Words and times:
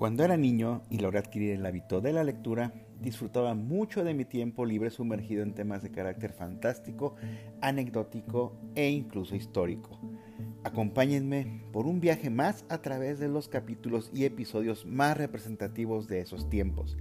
Cuando 0.00 0.24
era 0.24 0.38
niño 0.38 0.80
y 0.88 0.96
logré 0.96 1.18
adquirir 1.18 1.50
el 1.50 1.66
hábito 1.66 2.00
de 2.00 2.14
la 2.14 2.24
lectura, 2.24 2.72
disfrutaba 3.02 3.54
mucho 3.54 4.02
de 4.02 4.14
mi 4.14 4.24
tiempo 4.24 4.64
libre 4.64 4.88
sumergido 4.88 5.42
en 5.42 5.52
temas 5.52 5.82
de 5.82 5.90
carácter 5.90 6.32
fantástico, 6.32 7.16
anecdótico 7.60 8.56
e 8.74 8.88
incluso 8.88 9.36
histórico. 9.36 10.00
Acompáñenme 10.64 11.64
por 11.70 11.84
un 11.84 12.00
viaje 12.00 12.30
más 12.30 12.64
a 12.70 12.78
través 12.78 13.18
de 13.18 13.28
los 13.28 13.48
capítulos 13.48 14.10
y 14.14 14.24
episodios 14.24 14.86
más 14.86 15.18
representativos 15.18 16.08
de 16.08 16.20
esos 16.20 16.48
tiempos, 16.48 16.96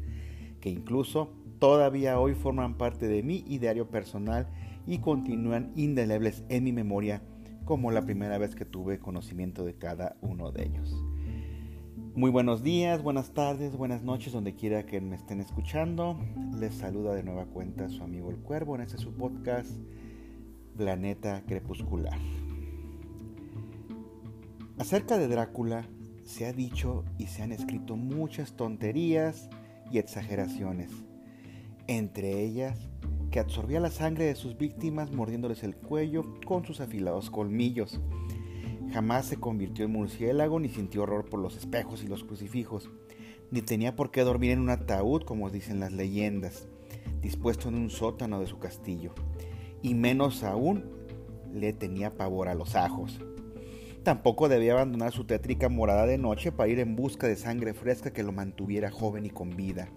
que 0.60 0.70
incluso 0.70 1.32
todavía 1.58 2.20
hoy 2.20 2.34
forman 2.34 2.78
parte 2.78 3.08
de 3.08 3.24
mi 3.24 3.46
ideario 3.48 3.88
personal 3.88 4.50
y 4.86 4.98
continúan 4.98 5.72
indelebles 5.78 6.44
en 6.50 6.66
mi 6.66 6.74
memoria 6.74 7.22
como 7.64 7.92
la 7.92 8.04
primera 8.04 8.38
vez 8.38 8.56
que 8.56 8.66
tuve 8.66 9.00
conocimiento 9.00 9.64
de 9.64 9.76
cada 9.76 10.18
uno 10.20 10.52
de 10.52 10.66
ellos. 10.66 11.09
Muy 12.20 12.32
buenos 12.32 12.64
días, 12.64 13.02
buenas 13.02 13.34
tardes, 13.34 13.78
buenas 13.78 14.04
noches, 14.04 14.34
donde 14.34 14.54
quiera 14.54 14.86
que 14.86 15.00
me 15.00 15.16
estén 15.16 15.40
escuchando. 15.40 16.20
Les 16.54 16.74
saluda 16.74 17.16
de 17.16 17.24
nueva 17.24 17.46
cuenta 17.46 17.88
su 17.88 18.04
amigo 18.04 18.30
el 18.30 18.40
Cuervo 18.40 18.76
en 18.76 18.82
este 18.82 18.98
su 18.98 19.14
podcast 19.14 19.70
Planeta 20.76 21.44
Crepuscular. 21.48 22.20
Acerca 24.78 25.18
de 25.18 25.30
Drácula 25.30 25.88
se 26.26 26.46
ha 26.46 26.52
dicho 26.52 27.06
y 27.18 27.28
se 27.28 27.42
han 27.42 27.54
escrito 27.54 27.96
muchas 27.96 28.52
tonterías 28.52 29.50
y 29.90 29.98
exageraciones, 29.98 30.92
entre 31.88 32.44
ellas 32.44 32.90
que 33.32 33.40
absorbía 33.40 33.80
la 33.80 33.92
sangre 33.92 34.26
de 34.26 34.36
sus 34.36 34.58
víctimas 34.58 35.14
mordiéndoles 35.14 35.64
el 35.64 35.78
cuello 35.78 36.26
con 36.46 36.66
sus 36.66 36.82
afilados 36.82 37.30
colmillos 37.30 38.02
Jamás 38.92 39.28
se 39.28 39.38
convirtió 39.38 39.86
en 39.86 39.92
murciélago 39.92 40.60
ni 40.60 40.68
sintió 40.68 41.04
horror 41.04 41.26
por 41.26 41.40
los 41.40 41.56
espejos 41.56 42.04
y 42.04 42.08
los 42.08 42.24
crucifijos, 42.24 42.90
ni 43.52 43.62
tenía 43.62 43.96
por 43.96 44.10
qué 44.10 44.22
dormir 44.22 44.52
en 44.52 44.60
un 44.60 44.72
ataúd 44.72 45.24
como 45.24 45.52
dicen 45.52 45.80
las 45.80 45.92
leyendas, 45.92 46.68
dispuesto 47.22 47.70
en 47.70 47.76
un 47.76 47.92
sótano 47.92 48.40
de 48.40 48.48
su 48.48 48.58
castillo, 48.58 49.14
y 49.84 49.94
menos 49.94 50.44
aún 50.44 50.86
le 51.54 51.72
tenía 51.72 52.18
pavor 52.18 52.50
a 52.50 52.56
los 52.56 52.76
ajos. 52.76 53.22
Tampoco 54.02 54.50
debía 54.50 54.74
abandonar 54.74 55.12
su 55.12 55.26
tétrica 55.26 55.70
morada 55.70 56.08
de 56.08 56.18
noche 56.18 56.52
para 56.52 56.70
ir 56.70 56.80
en 56.80 56.96
busca 56.96 57.28
de 57.28 57.36
sangre 57.36 57.76
fresca 57.76 58.12
que 58.12 58.24
lo 58.24 58.32
mantuviera 58.32 58.90
joven 58.90 59.26
y 59.26 59.30
con 59.30 59.56
vida. 59.56 59.90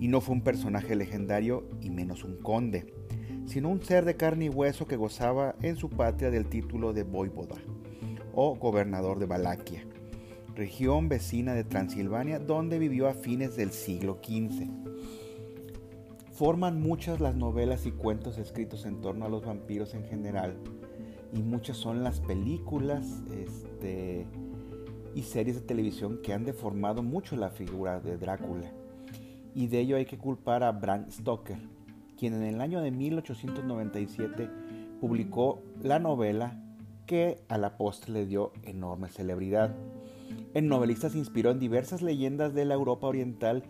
Y 0.00 0.08
no 0.08 0.20
fue 0.20 0.34
un 0.34 0.42
personaje 0.42 0.96
legendario 0.96 1.68
y 1.80 1.90
menos 1.90 2.24
un 2.24 2.38
conde, 2.38 2.92
sino 3.46 3.68
un 3.68 3.84
ser 3.84 4.04
de 4.04 4.16
carne 4.16 4.46
y 4.46 4.48
hueso 4.48 4.86
que 4.88 4.96
gozaba 4.96 5.54
en 5.62 5.76
su 5.76 5.90
patria 5.90 6.30
del 6.30 6.46
título 6.46 6.92
de 6.92 7.04
voivoda 7.04 7.56
o 8.34 8.54
gobernador 8.54 9.18
de 9.18 9.26
Valaquia, 9.26 9.84
región 10.54 11.08
vecina 11.08 11.54
de 11.54 11.64
Transilvania 11.64 12.38
donde 12.38 12.78
vivió 12.78 13.08
a 13.08 13.14
fines 13.14 13.56
del 13.56 13.70
siglo 13.70 14.18
XV. 14.22 14.68
Forman 16.32 16.80
muchas 16.80 17.20
las 17.20 17.36
novelas 17.36 17.86
y 17.86 17.92
cuentos 17.92 18.38
escritos 18.38 18.86
en 18.86 19.00
torno 19.00 19.26
a 19.26 19.28
los 19.28 19.44
vampiros 19.44 19.94
en 19.94 20.04
general 20.04 20.56
y 21.32 21.42
muchas 21.42 21.76
son 21.76 22.02
las 22.02 22.20
películas 22.20 23.22
este, 23.30 24.26
y 25.14 25.22
series 25.22 25.56
de 25.56 25.62
televisión 25.62 26.20
que 26.22 26.32
han 26.32 26.44
deformado 26.44 27.02
mucho 27.02 27.36
la 27.36 27.50
figura 27.50 28.00
de 28.00 28.16
Drácula. 28.16 28.70
Y 29.54 29.66
de 29.66 29.80
ello 29.80 29.96
hay 29.96 30.06
que 30.06 30.18
culpar 30.18 30.62
a 30.62 30.72
Bram 30.72 31.10
Stoker, 31.10 31.58
quien 32.16 32.34
en 32.34 32.42
el 32.42 32.60
año 32.60 32.80
de 32.80 32.90
1897 32.90 34.48
publicó 35.00 35.62
la 35.82 35.98
novela 35.98 36.62
que 37.10 37.42
a 37.48 37.58
la 37.58 37.76
postre 37.76 38.12
le 38.12 38.24
dio 38.24 38.52
enorme 38.62 39.08
celebridad. 39.08 39.74
El 40.54 40.68
novelista 40.68 41.10
se 41.10 41.18
inspiró 41.18 41.50
en 41.50 41.58
diversas 41.58 42.02
leyendas 42.02 42.54
de 42.54 42.64
la 42.64 42.74
Europa 42.74 43.08
Oriental 43.08 43.64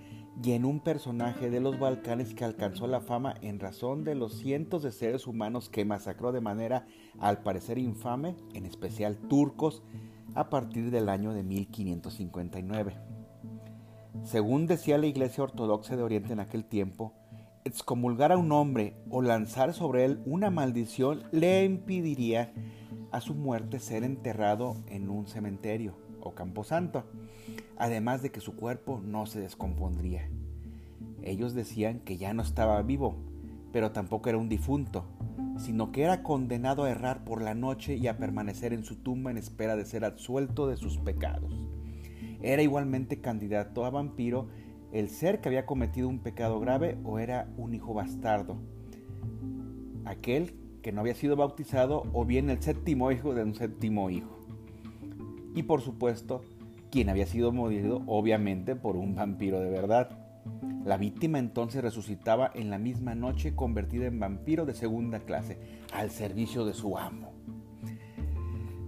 y 0.44 0.52
en 0.52 0.66
un 0.66 0.80
personaje 0.80 1.48
de 1.48 1.58
los 1.58 1.78
Balcanes 1.78 2.34
que 2.34 2.44
alcanzó 2.44 2.86
la 2.86 3.00
fama 3.00 3.34
en 3.40 3.58
razón 3.58 4.04
de 4.04 4.14
los 4.14 4.34
cientos 4.34 4.82
de 4.82 4.92
seres 4.92 5.26
humanos 5.26 5.70
que 5.70 5.86
masacró 5.86 6.32
de 6.32 6.42
manera 6.42 6.84
al 7.18 7.42
parecer 7.42 7.78
infame, 7.78 8.36
en 8.52 8.66
especial 8.66 9.16
turcos, 9.16 9.82
a 10.34 10.50
partir 10.50 10.90
del 10.90 11.08
año 11.08 11.32
de 11.32 11.42
1559. 11.42 12.94
Según 14.22 14.66
decía 14.66 14.98
la 14.98 15.06
Iglesia 15.06 15.44
Ortodoxa 15.44 15.96
de 15.96 16.02
Oriente 16.02 16.34
en 16.34 16.40
aquel 16.40 16.66
tiempo, 16.66 17.14
excomulgar 17.64 18.32
a 18.32 18.36
un 18.36 18.52
hombre 18.52 18.96
o 19.08 19.22
lanzar 19.22 19.72
sobre 19.72 20.04
él 20.04 20.20
una 20.26 20.50
maldición 20.50 21.22
le 21.32 21.64
impediría 21.64 22.52
a 23.12 23.20
su 23.20 23.34
muerte 23.34 23.78
ser 23.78 24.04
enterrado 24.04 24.76
en 24.86 25.08
un 25.08 25.26
cementerio 25.26 25.94
o 26.20 26.34
camposanto, 26.34 27.04
además 27.76 28.22
de 28.22 28.30
que 28.30 28.40
su 28.40 28.54
cuerpo 28.54 29.00
no 29.04 29.26
se 29.26 29.40
descompondría. 29.40 30.28
Ellos 31.22 31.54
decían 31.54 32.00
que 32.00 32.16
ya 32.16 32.32
no 32.34 32.42
estaba 32.42 32.80
vivo, 32.82 33.16
pero 33.72 33.92
tampoco 33.92 34.28
era 34.28 34.38
un 34.38 34.48
difunto, 34.48 35.04
sino 35.58 35.92
que 35.92 36.02
era 36.02 36.22
condenado 36.22 36.84
a 36.84 36.90
errar 36.90 37.24
por 37.24 37.42
la 37.42 37.54
noche 37.54 37.96
y 37.96 38.06
a 38.06 38.16
permanecer 38.16 38.72
en 38.72 38.84
su 38.84 38.96
tumba 38.96 39.30
en 39.30 39.38
espera 39.38 39.76
de 39.76 39.84
ser 39.84 40.04
absuelto 40.04 40.66
de 40.66 40.76
sus 40.76 40.98
pecados. 40.98 41.52
Era 42.42 42.62
igualmente 42.62 43.20
candidato 43.20 43.84
a 43.84 43.90
vampiro 43.90 44.48
el 44.92 45.08
ser 45.08 45.40
que 45.40 45.48
había 45.48 45.66
cometido 45.66 46.08
un 46.08 46.20
pecado 46.20 46.58
grave 46.58 46.98
o 47.04 47.18
era 47.18 47.48
un 47.56 47.74
hijo 47.74 47.94
bastardo, 47.94 48.56
aquel 50.04 50.54
que 50.82 50.92
no 50.92 51.00
había 51.00 51.14
sido 51.14 51.36
bautizado 51.36 52.04
o 52.12 52.24
bien 52.24 52.50
el 52.50 52.62
séptimo 52.62 53.12
hijo 53.12 53.34
de 53.34 53.42
un 53.42 53.54
séptimo 53.54 54.10
hijo. 54.10 54.38
Y 55.54 55.64
por 55.64 55.80
supuesto, 55.80 56.42
quien 56.90 57.08
había 57.08 57.26
sido 57.26 57.52
morido 57.52 58.02
obviamente 58.06 58.76
por 58.76 58.96
un 58.96 59.14
vampiro 59.14 59.60
de 59.60 59.70
verdad. 59.70 60.10
La 60.84 60.96
víctima 60.96 61.38
entonces 61.38 61.82
resucitaba 61.82 62.50
en 62.54 62.70
la 62.70 62.78
misma 62.78 63.14
noche 63.14 63.54
convertida 63.54 64.06
en 64.06 64.18
vampiro 64.18 64.64
de 64.64 64.74
segunda 64.74 65.20
clase, 65.20 65.58
al 65.92 66.10
servicio 66.10 66.64
de 66.64 66.74
su 66.74 66.96
amo. 66.96 67.32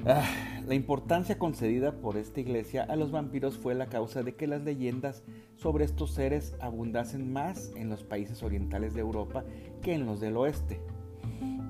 Ah, 0.04 0.24
la 0.66 0.74
importancia 0.74 1.38
concedida 1.38 1.92
por 2.00 2.16
esta 2.16 2.40
iglesia 2.40 2.82
a 2.82 2.96
los 2.96 3.12
vampiros 3.12 3.56
fue 3.56 3.74
la 3.74 3.86
causa 3.86 4.24
de 4.24 4.34
que 4.34 4.48
las 4.48 4.62
leyendas 4.62 5.22
sobre 5.56 5.84
estos 5.84 6.12
seres 6.12 6.56
abundasen 6.60 7.32
más 7.32 7.70
en 7.76 7.88
los 7.88 8.02
países 8.02 8.42
orientales 8.42 8.94
de 8.94 9.00
Europa 9.00 9.44
que 9.80 9.94
en 9.94 10.06
los 10.06 10.18
del 10.18 10.36
oeste 10.36 10.80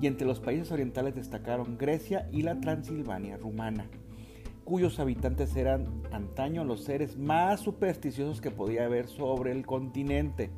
y 0.03 0.07
entre 0.07 0.27
los 0.27 0.41
países 0.41 0.69
orientales 0.73 1.15
destacaron 1.15 1.77
Grecia 1.77 2.27
y 2.29 2.41
la 2.41 2.59
Transilvania 2.59 3.37
rumana, 3.37 3.85
cuyos 4.65 4.99
habitantes 4.99 5.55
eran 5.55 5.87
antaño 6.11 6.65
los 6.65 6.83
seres 6.83 7.17
más 7.17 7.61
supersticiosos 7.61 8.41
que 8.41 8.51
podía 8.51 8.83
haber 8.83 9.07
sobre 9.07 9.53
el 9.53 9.65
continente. 9.65 10.51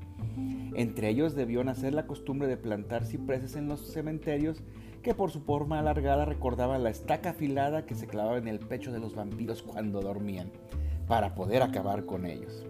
Entre 0.73 1.09
ellos 1.09 1.35
debió 1.35 1.63
nacer 1.63 1.94
la 1.94 2.07
costumbre 2.07 2.47
de 2.47 2.57
plantar 2.57 3.06
cipreses 3.06 3.56
en 3.56 3.67
los 3.67 3.94
cementerios 3.94 4.63
que 5.03 5.13
por 5.13 5.29
su 5.29 5.41
forma 5.41 5.77
alargada 5.77 6.25
recordaban 6.25 6.81
la 6.81 6.89
estaca 6.89 7.29
afilada 7.29 7.85
que 7.85 7.94
se 7.94 8.07
clavaba 8.07 8.39
en 8.39 8.47
el 8.47 8.57
pecho 8.57 8.91
de 8.91 9.00
los 9.00 9.13
vampiros 9.13 9.62
cuando 9.62 10.01
dormían, 10.01 10.50
para 11.07 11.35
poder 11.35 11.62
acabar 11.62 12.07
con 12.07 12.25
ellos. 12.25 12.66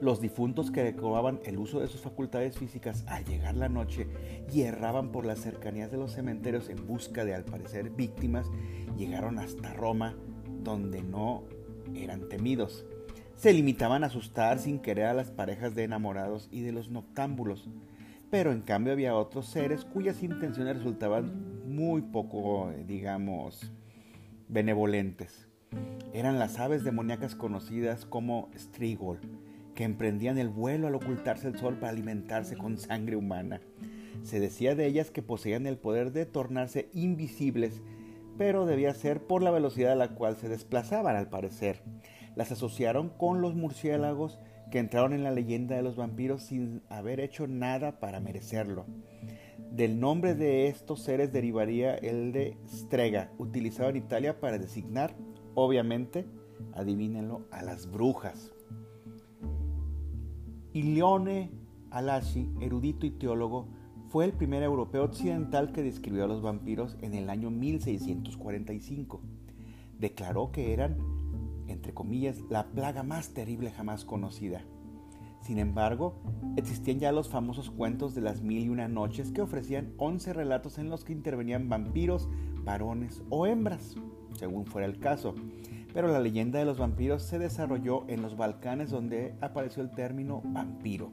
Los 0.00 0.20
difuntos 0.20 0.70
que 0.70 0.84
recobraban 0.84 1.40
el 1.44 1.58
uso 1.58 1.80
de 1.80 1.88
sus 1.88 2.00
facultades 2.00 2.56
físicas 2.56 3.04
al 3.08 3.24
llegar 3.24 3.56
la 3.56 3.68
noche 3.68 4.06
y 4.52 4.62
erraban 4.62 5.10
por 5.10 5.26
las 5.26 5.40
cercanías 5.40 5.90
de 5.90 5.96
los 5.96 6.12
cementerios 6.12 6.68
en 6.68 6.86
busca 6.86 7.24
de, 7.24 7.34
al 7.34 7.44
parecer, 7.44 7.90
víctimas, 7.90 8.46
llegaron 8.96 9.40
hasta 9.40 9.72
Roma, 9.74 10.16
donde 10.62 11.02
no 11.02 11.44
eran 11.94 12.28
temidos. 12.28 12.86
Se 13.34 13.52
limitaban 13.52 14.04
a 14.04 14.06
asustar 14.06 14.60
sin 14.60 14.78
querer 14.78 15.06
a 15.06 15.14
las 15.14 15.30
parejas 15.30 15.74
de 15.74 15.84
enamorados 15.84 16.48
y 16.52 16.60
de 16.60 16.72
los 16.72 16.90
noctámbulos, 16.90 17.68
pero 18.30 18.52
en 18.52 18.62
cambio 18.62 18.92
había 18.92 19.16
otros 19.16 19.46
seres 19.46 19.84
cuyas 19.84 20.22
intenciones 20.22 20.76
resultaban 20.76 21.66
muy 21.66 22.02
poco, 22.02 22.72
digamos, 22.86 23.72
benevolentes. 24.48 25.48
Eran 26.12 26.38
las 26.38 26.58
aves 26.58 26.84
demoníacas 26.84 27.34
conocidas 27.34 28.06
como 28.06 28.50
Strigol, 28.56 29.20
que 29.78 29.84
emprendían 29.84 30.38
el 30.38 30.48
vuelo 30.48 30.88
al 30.88 30.96
ocultarse 30.96 31.46
el 31.46 31.56
sol 31.56 31.76
para 31.76 31.92
alimentarse 31.92 32.56
con 32.56 32.78
sangre 32.78 33.14
humana. 33.14 33.60
Se 34.24 34.40
decía 34.40 34.74
de 34.74 34.86
ellas 34.86 35.12
que 35.12 35.22
poseían 35.22 35.68
el 35.68 35.78
poder 35.78 36.10
de 36.10 36.26
tornarse 36.26 36.88
invisibles, 36.94 37.80
pero 38.36 38.66
debía 38.66 38.92
ser 38.92 39.22
por 39.22 39.40
la 39.40 39.52
velocidad 39.52 39.92
a 39.92 39.94
la 39.94 40.16
cual 40.16 40.36
se 40.36 40.48
desplazaban 40.48 41.14
al 41.14 41.28
parecer. 41.28 41.80
Las 42.34 42.50
asociaron 42.50 43.08
con 43.08 43.40
los 43.40 43.54
murciélagos 43.54 44.40
que 44.72 44.80
entraron 44.80 45.12
en 45.12 45.22
la 45.22 45.30
leyenda 45.30 45.76
de 45.76 45.82
los 45.82 45.94
vampiros 45.94 46.42
sin 46.42 46.82
haber 46.88 47.20
hecho 47.20 47.46
nada 47.46 48.00
para 48.00 48.18
merecerlo. 48.18 48.84
Del 49.70 50.00
nombre 50.00 50.34
de 50.34 50.66
estos 50.66 51.04
seres 51.04 51.32
derivaría 51.32 51.94
el 51.94 52.32
de 52.32 52.56
strega, 52.66 53.30
utilizado 53.38 53.90
en 53.90 53.98
Italia 53.98 54.40
para 54.40 54.58
designar, 54.58 55.14
obviamente, 55.54 56.26
adivínenlo, 56.74 57.46
a 57.52 57.62
las 57.62 57.88
brujas. 57.88 58.57
Ilione 60.72 61.50
Alashi, 61.90 62.50
erudito 62.60 63.06
y 63.06 63.10
teólogo, 63.10 63.68
fue 64.08 64.24
el 64.24 64.32
primer 64.32 64.62
europeo 64.62 65.04
occidental 65.04 65.72
que 65.72 65.82
describió 65.82 66.24
a 66.24 66.28
los 66.28 66.42
vampiros 66.42 66.96
en 67.02 67.14
el 67.14 67.30
año 67.30 67.50
1645. 67.50 69.20
Declaró 69.98 70.50
que 70.50 70.72
eran 70.72 70.96
entre 71.68 71.94
comillas, 71.94 72.42
la 72.48 72.66
plaga 72.68 73.02
más 73.02 73.30
terrible 73.34 73.70
jamás 73.70 74.04
conocida. 74.04 74.62
Sin 75.40 75.58
embargo, 75.58 76.16
existían 76.56 76.98
ya 76.98 77.12
los 77.12 77.28
famosos 77.28 77.70
cuentos 77.70 78.14
de 78.14 78.22
las 78.22 78.42
mil 78.42 78.64
y 78.64 78.68
una 78.68 78.88
noches 78.88 79.30
que 79.30 79.40
ofrecían 79.40 79.92
11 79.98 80.32
relatos 80.32 80.78
en 80.78 80.90
los 80.90 81.04
que 81.04 81.12
intervenían 81.12 81.68
vampiros, 81.68 82.28
varones 82.64 83.22
o 83.30 83.46
hembras, 83.46 83.94
según 84.34 84.66
fuera 84.66 84.86
el 84.86 84.98
caso. 84.98 85.34
Pero 85.92 86.08
la 86.08 86.20
leyenda 86.20 86.58
de 86.58 86.64
los 86.64 86.78
vampiros 86.78 87.22
se 87.22 87.38
desarrolló 87.38 88.04
en 88.08 88.22
los 88.22 88.36
Balcanes 88.36 88.90
donde 88.90 89.34
apareció 89.40 89.82
el 89.82 89.90
término 89.90 90.42
vampiro. 90.44 91.12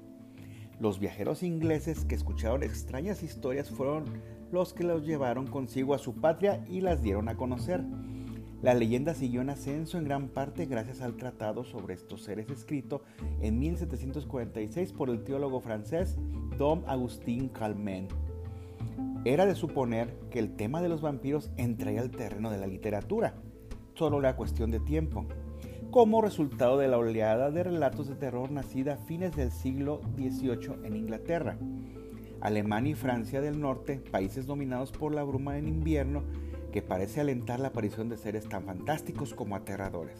Los 0.79 0.99
viajeros 0.99 1.43
ingleses 1.43 2.03
que 2.03 2.15
escucharon 2.15 2.61
extrañas 2.61 3.23
historias 3.23 3.69
fueron 3.69 4.05
los 4.51 4.73
que 4.73 4.83
los 4.83 5.05
llevaron 5.05 5.47
consigo 5.47 5.93
a 5.93 5.99
su 5.99 6.15
patria 6.15 6.65
y 6.69 6.81
las 6.81 7.01
dieron 7.01 7.29
a 7.29 7.35
conocer. 7.35 7.83
La 8.61 8.73
leyenda 8.73 9.13
siguió 9.13 9.41
en 9.41 9.51
ascenso 9.51 9.97
en 9.97 10.05
gran 10.05 10.27
parte 10.27 10.65
gracias 10.65 11.01
al 11.01 11.15
tratado 11.17 11.63
sobre 11.63 11.93
estos 11.93 12.23
seres 12.23 12.49
escrito 12.49 13.03
en 13.41 13.59
1746 13.59 14.91
por 14.91 15.09
el 15.09 15.23
teólogo 15.23 15.61
francés 15.61 16.17
Dom 16.57 16.83
Agustín 16.87 17.49
Calment. 17.49 18.11
Era 19.23 19.45
de 19.45 19.55
suponer 19.55 20.13
que 20.29 20.39
el 20.39 20.55
tema 20.55 20.81
de 20.81 20.89
los 20.89 21.01
vampiros 21.01 21.51
entraría 21.57 22.01
al 22.01 22.11
terreno 22.11 22.49
de 22.49 22.57
la 22.57 22.67
literatura, 22.67 23.35
solo 23.95 24.19
era 24.19 24.35
cuestión 24.35 24.71
de 24.71 24.79
tiempo, 24.79 25.25
como 25.89 26.21
resultado 26.21 26.77
de 26.77 26.87
la 26.87 26.97
oleada 26.97 27.51
de 27.51 27.63
relatos 27.63 28.07
de 28.07 28.15
terror 28.15 28.51
nacida 28.51 28.93
a 28.93 28.97
fines 28.97 29.35
del 29.35 29.51
siglo 29.51 30.01
XVIII 30.17 30.85
en 30.85 30.95
Inglaterra. 30.95 31.57
Alemania 32.41 32.91
y 32.91 32.95
Francia 32.95 33.41
del 33.41 33.59
Norte, 33.59 34.01
países 34.11 34.45
dominados 34.45 34.91
por 34.91 35.13
la 35.13 35.23
bruma 35.23 35.57
en 35.57 35.67
invierno, 35.67 36.23
que 36.71 36.81
parece 36.81 37.21
alentar 37.21 37.59
la 37.59 37.69
aparición 37.69 38.09
de 38.09 38.17
seres 38.17 38.47
tan 38.49 38.65
fantásticos 38.65 39.33
como 39.33 39.55
aterradores. 39.55 40.19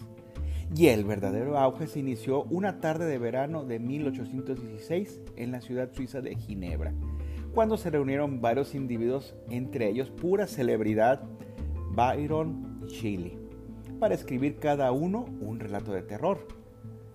Y 0.76 0.88
el 0.88 1.04
verdadero 1.04 1.60
auge 1.60 1.88
se 1.88 2.00
inició 2.00 2.44
una 2.46 2.80
tarde 2.80 3.06
de 3.06 3.20
verano 3.20 3.66
de 3.66 3.80
1816 3.80 5.22
en 5.36 5.52
la 5.52 5.62
ciudad 5.62 5.92
suiza 5.94 6.22
de 6.22 6.36
Ginebra, 6.36 6.94
cuando 7.54 7.78
se 7.78 7.90
reunieron 7.90 8.42
varios 8.42 8.76
individuos, 8.76 9.36
entre 9.50 9.90
ellos 9.90 10.10
pura 10.10 10.48
celebridad, 10.48 11.24
Byron 11.92 12.86
Shelley, 12.88 13.45
para 14.00 14.16
escribir 14.16 14.58
cada 14.58 14.92
uno 14.92 15.26
un 15.42 15.60
relato 15.60 15.92
de 15.94 16.02
terror. 16.02 16.48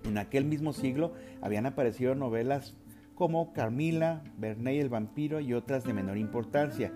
En 0.04 0.18
aquel 0.18 0.44
mismo 0.44 0.72
siglo 0.72 1.12
habían 1.40 1.66
aparecido 1.66 2.14
novelas 2.14 2.74
como 3.14 3.52
Carmila, 3.52 4.22
Verney 4.38 4.78
el 4.78 4.88
vampiro 4.88 5.40
y 5.40 5.52
otras 5.52 5.84
de 5.84 5.92
menor 5.92 6.16
importancia, 6.16 6.92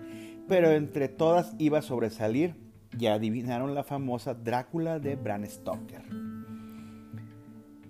pero 0.47 0.71
entre 0.71 1.07
todas 1.07 1.53
iba 1.59 1.79
a 1.79 1.83
sobresalir, 1.83 2.55
ya 2.97 3.13
adivinaron 3.13 3.75
la 3.75 3.83
famosa 3.83 4.33
Drácula 4.33 4.99
de 4.99 5.15
Bram 5.15 5.45
Stoker. 5.45 6.03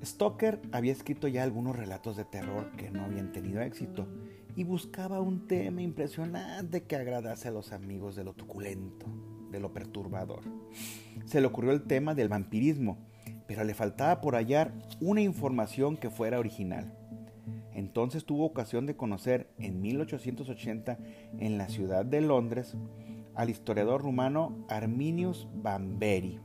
Stoker 0.04 0.62
había 0.72 0.92
escrito 0.92 1.28
ya 1.28 1.44
algunos 1.44 1.76
relatos 1.76 2.18
de 2.18 2.26
terror 2.26 2.72
que 2.78 2.92
no 2.92 3.06
habían 3.06 3.32
tenido 3.32 3.62
éxito 3.62 4.08
y 4.56 4.64
buscaba 4.64 5.20
un 5.20 5.48
tema 5.48 5.82
impresionante 5.82 6.84
que 6.84 6.96
agradase 6.96 7.48
a 7.48 7.52
los 7.52 7.72
amigos 7.72 8.16
de 8.16 8.24
lo 8.24 8.34
tuculento, 8.34 9.06
de 9.52 9.60
lo 9.60 9.74
perturbador. 9.74 10.42
Se 11.26 11.42
le 11.42 11.48
ocurrió 11.48 11.72
el 11.72 11.84
tema 11.84 12.16
del 12.16 12.30
vampirismo, 12.30 12.98
pero 13.48 13.64
le 13.64 13.74
faltaba 13.74 14.22
por 14.22 14.36
hallar 14.36 14.74
una 15.00 15.22
información 15.22 15.98
que 15.98 16.10
fuera 16.10 16.40
original. 16.40 16.94
Entonces 17.74 18.26
tuvo 18.26 18.46
ocasión 18.46 18.86
de 18.86 18.96
conocer 18.96 19.50
en 19.60 19.82
1880 19.82 20.98
en 21.40 21.58
la 21.58 21.68
ciudad 21.68 22.06
de 22.06 22.22
Londres 22.22 22.76
al 23.36 23.50
historiador 23.50 24.02
rumano 24.02 24.66
Arminius 24.70 25.48
Bamberi, 25.54 26.40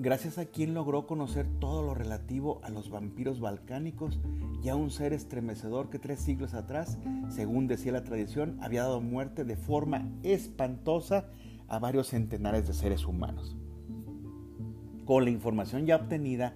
gracias 0.00 0.38
a 0.38 0.46
quien 0.46 0.72
logró 0.72 1.06
conocer 1.06 1.46
todo 1.60 1.82
lo 1.82 1.92
relativo 1.92 2.58
a 2.64 2.70
los 2.70 2.88
vampiros 2.88 3.38
balcánicos 3.38 4.18
y 4.64 4.70
a 4.70 4.74
un 4.74 4.90
ser 4.90 5.12
estremecedor 5.12 5.90
que 5.90 5.98
tres 5.98 6.20
siglos 6.20 6.54
atrás, 6.54 6.96
según 7.28 7.66
decía 7.66 7.92
la 7.92 8.02
tradición, 8.02 8.56
había 8.62 8.84
dado 8.84 9.02
muerte 9.02 9.44
de 9.44 9.56
forma 9.56 10.08
espantosa 10.22 11.26
a 11.68 11.78
varios 11.78 12.08
centenares 12.08 12.66
de 12.66 12.72
seres 12.72 13.04
humanos. 13.04 13.58
Con 15.04 15.24
la 15.24 15.30
información 15.30 15.84
ya 15.84 15.96
obtenida, 15.96 16.54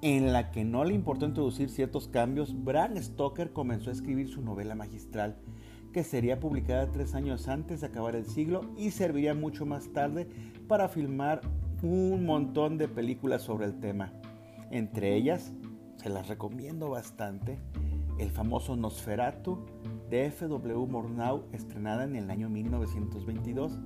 en 0.00 0.32
la 0.32 0.50
que 0.50 0.64
no 0.64 0.84
le 0.84 0.94
importó 0.94 1.26
introducir 1.26 1.68
ciertos 1.68 2.08
cambios, 2.08 2.64
Bram 2.64 2.96
Stoker 2.96 3.52
comenzó 3.52 3.90
a 3.90 3.92
escribir 3.92 4.28
su 4.30 4.40
novela 4.40 4.74
magistral, 4.74 5.36
que 5.92 6.02
sería 6.02 6.40
publicada 6.40 6.90
tres 6.90 7.14
años 7.14 7.46
antes 7.46 7.82
de 7.82 7.88
acabar 7.88 8.16
el 8.16 8.24
siglo 8.24 8.70
y 8.78 8.92
serviría 8.92 9.34
mucho 9.34 9.66
más 9.66 9.92
tarde 9.92 10.28
para 10.66 10.88
filmar 10.88 11.42
un 11.82 12.24
montón 12.26 12.78
de 12.78 12.88
películas 12.88 13.42
sobre 13.42 13.66
el 13.66 13.80
tema. 13.80 14.12
Entre 14.70 15.16
ellas, 15.16 15.52
se 15.96 16.10
las 16.10 16.28
recomiendo 16.28 16.90
bastante, 16.90 17.58
el 18.18 18.30
famoso 18.30 18.76
Nosferatu 18.76 19.58
de 20.10 20.26
F.W. 20.26 20.86
Murnau, 20.86 21.44
estrenada 21.52 22.04
en 22.04 22.16
el 22.16 22.30
año 22.30 22.48
1922, 22.48 23.78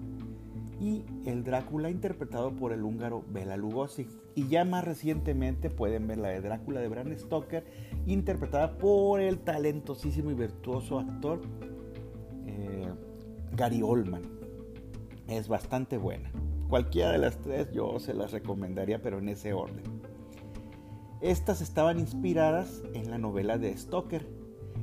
y 0.81 1.05
el 1.25 1.45
Drácula 1.45 1.89
interpretado 1.89 2.55
por 2.55 2.73
el 2.73 2.83
húngaro 2.83 3.25
Bela 3.29 3.57
Lugosi. 3.57 4.09
Y 4.35 4.49
ya 4.49 4.65
más 4.65 4.85
recientemente 4.85 5.71
pueden 5.71 6.09
ver 6.09 6.19
la 6.19 6.29
de 6.29 6.41
Drácula 6.41 6.81
de 6.81 6.89
Bram 6.89 7.17
Stoker, 7.17 7.65
interpretada 8.07 8.77
por 8.77 9.21
el 9.21 9.39
talentosísimo 9.39 10.33
y 10.33 10.35
virtuoso 10.35 10.99
actor 10.99 11.41
eh, 12.47 12.89
Gary 13.53 13.83
Oldman. 13.83 14.23
Es 15.29 15.47
bastante 15.47 15.97
buena. 15.97 16.31
Cualquiera 16.69 17.13
de 17.13 17.19
las 17.19 17.41
tres 17.41 17.71
yo 17.73 17.99
se 18.01 18.15
las 18.15 18.33
recomendaría, 18.33 19.03
pero 19.03 19.19
en 19.19 19.29
ese 19.29 19.53
orden. 19.53 19.85
Estas 21.21 21.61
estaban 21.61 21.99
inspiradas 21.99 22.83
en 22.95 23.11
la 23.11 23.19
novela 23.19 23.57
de 23.59 23.77
Stoker, 23.77 24.27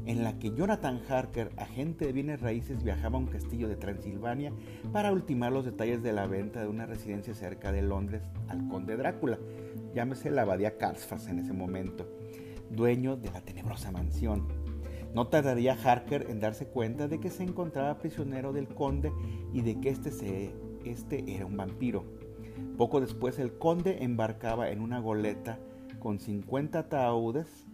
en 0.06 0.24
la 0.24 0.39
que 0.39 0.51
Jonathan 0.56 1.00
Harker, 1.07 1.51
agente 1.57 2.06
de 2.06 2.13
bienes 2.13 2.42
raíces, 2.42 2.83
viajaba 2.83 3.18
a 3.18 3.22
un 3.22 3.28
castillo 3.28 3.68
de 3.68 3.75
Transilvania 3.75 4.51
para 4.92 5.12
ultimar 5.12 5.51
los 5.51 5.66
detalles 5.66 6.01
de 6.01 6.13
la 6.13 6.25
venta 6.25 6.62
de 6.62 6.68
una 6.68 6.86
residencia 6.86 7.36
cerca 7.36 7.72
de 7.72 7.83
Londres 7.83 8.24
al 8.48 8.68
conde 8.68 8.98
Drácula, 8.98 9.38
llámese 9.94 10.31
la 10.31 10.42
abadía 10.42 10.78
Carlsfast 10.78 11.30
en 11.30 11.39
ese 11.39 11.54
momento, 11.54 12.07
dueño 12.69 13.18
de 13.18 13.30
la 13.31 13.42
tenebrosa 13.42 13.92
mansión. 13.92 14.48
No 15.13 15.28
tardaría 15.28 15.74
Harker 15.74 16.28
en 16.30 16.39
darse 16.39 16.68
cuenta 16.68 17.07
de 17.07 17.19
que 17.19 17.30
se 17.30 17.44
encontraba 17.44 18.00
prisionero 18.00 18.54
del 18.54 18.68
conde 18.68 19.12
y 19.54 19.62
de 19.62 19.80
que 19.81 19.89
este, 19.89 20.54
este 20.85 21.35
era 21.35 21.45
un 21.45 21.57
vampiro. 21.57 22.04
Poco 22.78 23.02
después 23.02 23.40
el 23.40 23.54
conde 23.57 24.04
embarcaba 24.04 24.69
en 24.69 24.81
una 24.81 25.00
goleta 25.00 25.59
con 26.00 26.19
50 26.19 26.80
ataúdes 26.80 27.68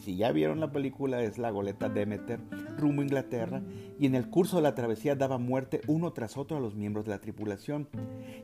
si, 0.00 0.16
ya 0.16 0.32
vieron 0.32 0.60
la 0.60 0.72
película, 0.72 1.22
es 1.22 1.38
la 1.38 1.50
goleta 1.50 1.88
Demeter, 1.88 2.40
rumbo 2.78 3.02
a 3.02 3.04
Inglaterra, 3.04 3.62
y 3.98 4.06
en 4.06 4.14
el 4.14 4.28
curso 4.28 4.56
de 4.56 4.62
la 4.62 4.74
travesía 4.74 5.14
daba 5.14 5.38
muerte 5.38 5.80
uno 5.86 6.12
tras 6.12 6.36
otro 6.36 6.56
a 6.56 6.60
los 6.60 6.74
miembros 6.74 7.04
de 7.04 7.12
la 7.12 7.20
tripulación. 7.20 7.88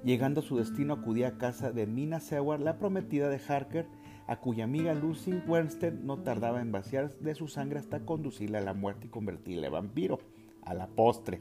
Llegando 0.05 0.41
a 0.41 0.45
su 0.45 0.59
destino, 0.59 0.95
acudía 0.95 1.29
a 1.29 1.39
casa 1.39 1.71
de 1.71 1.87
Mina 1.87 2.21
Seward, 2.21 2.61
la 2.61 2.79
prometida 2.79 3.29
de 3.29 3.41
Harker, 3.49 3.87
a 4.27 4.41
cuya 4.41 4.65
amiga 4.65 4.95
Lucy 4.95 5.41
Wernstead 5.47 5.95
no 5.95 6.19
tardaba 6.19 6.61
en 6.61 6.73
vaciar 6.73 7.11
de 7.19 7.35
su 7.35 7.49
sangre 7.49 7.79
hasta 7.79 8.01
conducirle 8.01 8.59
a 8.59 8.63
la 8.63 8.75
muerte 8.75 9.07
y 9.07 9.11
convertirle 9.11 9.69
en 9.69 9.73
vampiro, 9.73 10.19
a 10.63 10.75
la 10.75 10.87
postre. 10.89 11.41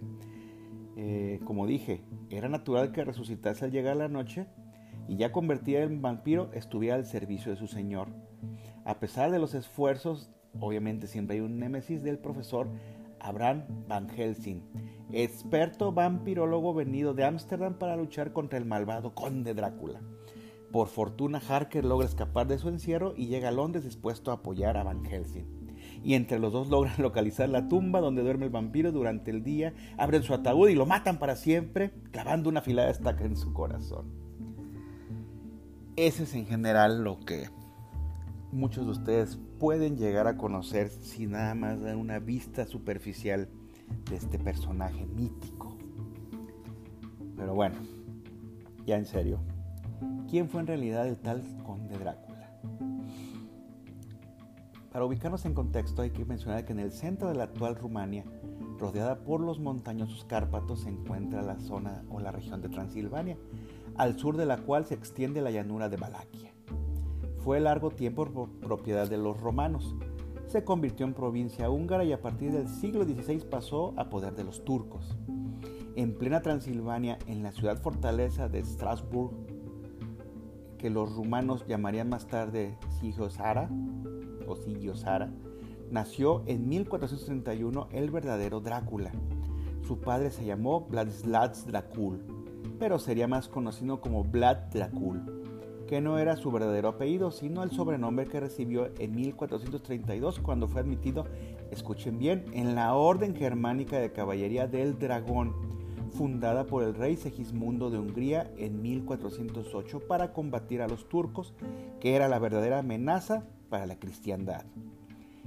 Eh, 0.99 1.39
como 1.45 1.67
dije, 1.67 2.01
era 2.31 2.49
natural 2.49 2.91
que 2.91 3.05
resucitase 3.05 3.63
al 3.63 3.71
llegar 3.71 3.95
la 3.97 4.07
noche 4.07 4.47
y 5.07 5.15
ya 5.15 5.31
convertida 5.31 5.83
en 5.83 6.01
vampiro 6.01 6.49
estuviera 6.53 6.95
al 6.95 7.05
servicio 7.05 7.51
de 7.51 7.57
su 7.57 7.67
señor. 7.67 8.07
A 8.83 8.99
pesar 8.99 9.29
de 9.29 9.37
los 9.37 9.53
esfuerzos, 9.53 10.31
obviamente 10.59 11.05
siempre 11.05 11.35
hay 11.35 11.41
un 11.41 11.59
némesis 11.59 12.01
del 12.01 12.17
profesor 12.17 12.67
Abraham 13.19 13.65
Van 13.87 14.09
Helsing, 14.09 14.63
experto 15.11 15.91
vampirólogo 15.91 16.73
venido 16.73 17.13
de 17.13 17.25
Ámsterdam 17.25 17.77
para 17.77 17.95
luchar 17.95 18.33
contra 18.33 18.57
el 18.57 18.65
malvado 18.65 19.13
conde 19.13 19.53
Drácula. 19.53 20.01
Por 20.71 20.87
fortuna, 20.87 21.39
Harker 21.47 21.85
logra 21.85 22.07
escapar 22.07 22.47
de 22.47 22.57
su 22.57 22.69
encierro 22.69 23.13
y 23.15 23.27
llega 23.27 23.49
a 23.49 23.51
Londres 23.51 23.83
dispuesto 23.83 24.31
a 24.31 24.35
apoyar 24.35 24.77
a 24.77 24.83
Van 24.83 25.05
Helsing. 25.05 25.56
Y 26.07 26.13
entre 26.13 26.39
los 26.39 26.53
dos 26.53 26.69
logran 26.69 26.95
localizar 26.99 27.49
la 27.49 27.67
tumba 27.67 27.99
donde 27.99 28.21
duerme 28.21 28.45
el 28.45 28.49
vampiro 28.49 28.93
durante 28.93 29.29
el 29.29 29.43
día, 29.43 29.73
abren 29.97 30.23
su 30.23 30.33
ataúd 30.33 30.69
y 30.69 30.73
lo 30.73 30.85
matan 30.85 31.19
para 31.19 31.35
siempre, 31.35 31.91
clavando 32.11 32.47
una 32.47 32.61
afilada 32.61 32.89
estaca 32.89 33.25
en 33.25 33.35
su 33.35 33.51
corazón. 33.51 34.05
Ese 35.97 36.23
es 36.23 36.33
en 36.33 36.45
general 36.45 37.03
lo 37.03 37.19
que 37.19 37.49
muchos 38.53 38.85
de 38.85 38.91
ustedes 38.93 39.37
pueden 39.59 39.97
llegar 39.97 40.27
a 40.27 40.37
conocer 40.37 40.91
si 40.91 41.27
nada 41.27 41.53
más 41.55 41.81
dan 41.81 41.97
una 41.97 42.19
vista 42.19 42.65
superficial 42.65 43.49
de 44.09 44.15
este 44.15 44.39
personaje 44.39 45.05
mítico. 45.07 45.75
Pero 47.35 47.53
bueno, 47.53 47.75
ya 48.85 48.95
en 48.95 49.05
serio, 49.05 49.41
¿quién 50.29 50.47
fue 50.47 50.61
en 50.61 50.67
realidad 50.67 51.05
el 51.05 51.17
tal 51.17 51.43
conde 51.65 51.97
Drácula? 51.97 52.36
Para 54.97 55.05
ubicarnos 55.05 55.45
en 55.45 55.53
contexto 55.53 56.01
hay 56.01 56.09
que 56.09 56.25
mencionar 56.25 56.65
que 56.65 56.73
en 56.73 56.79
el 56.79 56.91
centro 56.91 57.27
de 57.27 57.35
la 57.35 57.43
actual 57.43 57.75
Rumania, 57.75 58.25
rodeada 58.79 59.19
por 59.19 59.41
los 59.41 59.59
montañosos 59.59 60.25
Cárpatos, 60.25 60.79
se 60.79 60.89
encuentra 60.89 61.43
la 61.43 61.59
zona 61.59 62.03
o 62.09 62.19
la 62.19 62.31
región 62.31 62.63
de 62.63 62.69
Transilvania, 62.69 63.37
al 63.95 64.17
sur 64.17 64.37
de 64.37 64.47
la 64.47 64.57
cual 64.57 64.85
se 64.85 64.95
extiende 64.95 65.39
la 65.39 65.51
llanura 65.51 65.87
de 65.87 65.97
Valaquia. 65.97 66.51
Fue 67.43 67.59
largo 67.59 67.91
tiempo 67.91 68.49
propiedad 68.59 69.07
de 69.07 69.19
los 69.19 69.39
romanos. 69.39 69.95
Se 70.47 70.63
convirtió 70.63 71.05
en 71.05 71.13
provincia 71.13 71.69
húngara 71.69 72.03
y 72.03 72.11
a 72.11 72.19
partir 72.23 72.51
del 72.51 72.67
siglo 72.67 73.03
XVI 73.03 73.45
pasó 73.51 73.93
a 73.97 74.09
poder 74.09 74.33
de 74.33 74.45
los 74.45 74.65
turcos. 74.65 75.15
En 75.95 76.17
plena 76.17 76.41
Transilvania, 76.41 77.19
en 77.27 77.43
la 77.43 77.51
ciudad 77.51 77.79
fortaleza 77.79 78.49
de 78.49 78.65
Strasbourg, 78.65 79.29
que 80.79 80.89
los 80.89 81.13
rumanos 81.13 81.67
llamarían 81.67 82.09
más 82.09 82.25
tarde 82.25 82.79
Sigosara 82.99 83.69
o 84.47 84.55
Sigosara, 84.55 85.31
nació 85.91 86.43
en 86.47 86.67
1431 86.67 87.89
el 87.91 88.11
verdadero 88.11 88.59
Drácula. 88.59 89.11
Su 89.85 89.99
padre 89.99 90.31
se 90.31 90.45
llamó 90.45 90.81
Vladislav 90.81 91.53
Dracul, 91.65 92.19
pero 92.79 92.99
sería 92.99 93.27
más 93.27 93.47
conocido 93.47 94.01
como 94.01 94.23
Vlad 94.23 94.69
Dracul, 94.73 95.43
que 95.87 96.01
no 96.01 96.19
era 96.19 96.35
su 96.35 96.51
verdadero 96.51 96.89
apellido, 96.89 97.31
sino 97.31 97.63
el 97.63 97.71
sobrenombre 97.71 98.25
que 98.25 98.39
recibió 98.39 98.89
en 98.99 99.15
1432 99.15 100.39
cuando 100.39 100.67
fue 100.67 100.81
admitido, 100.81 101.25
escuchen 101.71 102.17
bien, 102.17 102.45
en 102.53 102.75
la 102.75 102.93
Orden 102.95 103.35
Germánica 103.35 103.97
de 103.99 104.11
Caballería 104.11 104.67
del 104.67 104.99
Dragón, 104.99 105.55
fundada 106.11 106.65
por 106.65 106.83
el 106.83 106.93
rey 106.93 107.15
Segismundo 107.15 107.89
de 107.89 107.99
Hungría 107.99 108.51
en 108.57 108.81
1408 108.81 109.99
para 110.07 110.33
combatir 110.33 110.81
a 110.81 110.87
los 110.87 111.07
turcos, 111.07 111.53
que 111.99 112.15
era 112.15 112.27
la 112.27 112.39
verdadera 112.39 112.79
amenaza 112.79 113.45
para 113.67 113.85
la 113.85 113.99
cristiandad. 113.99 114.65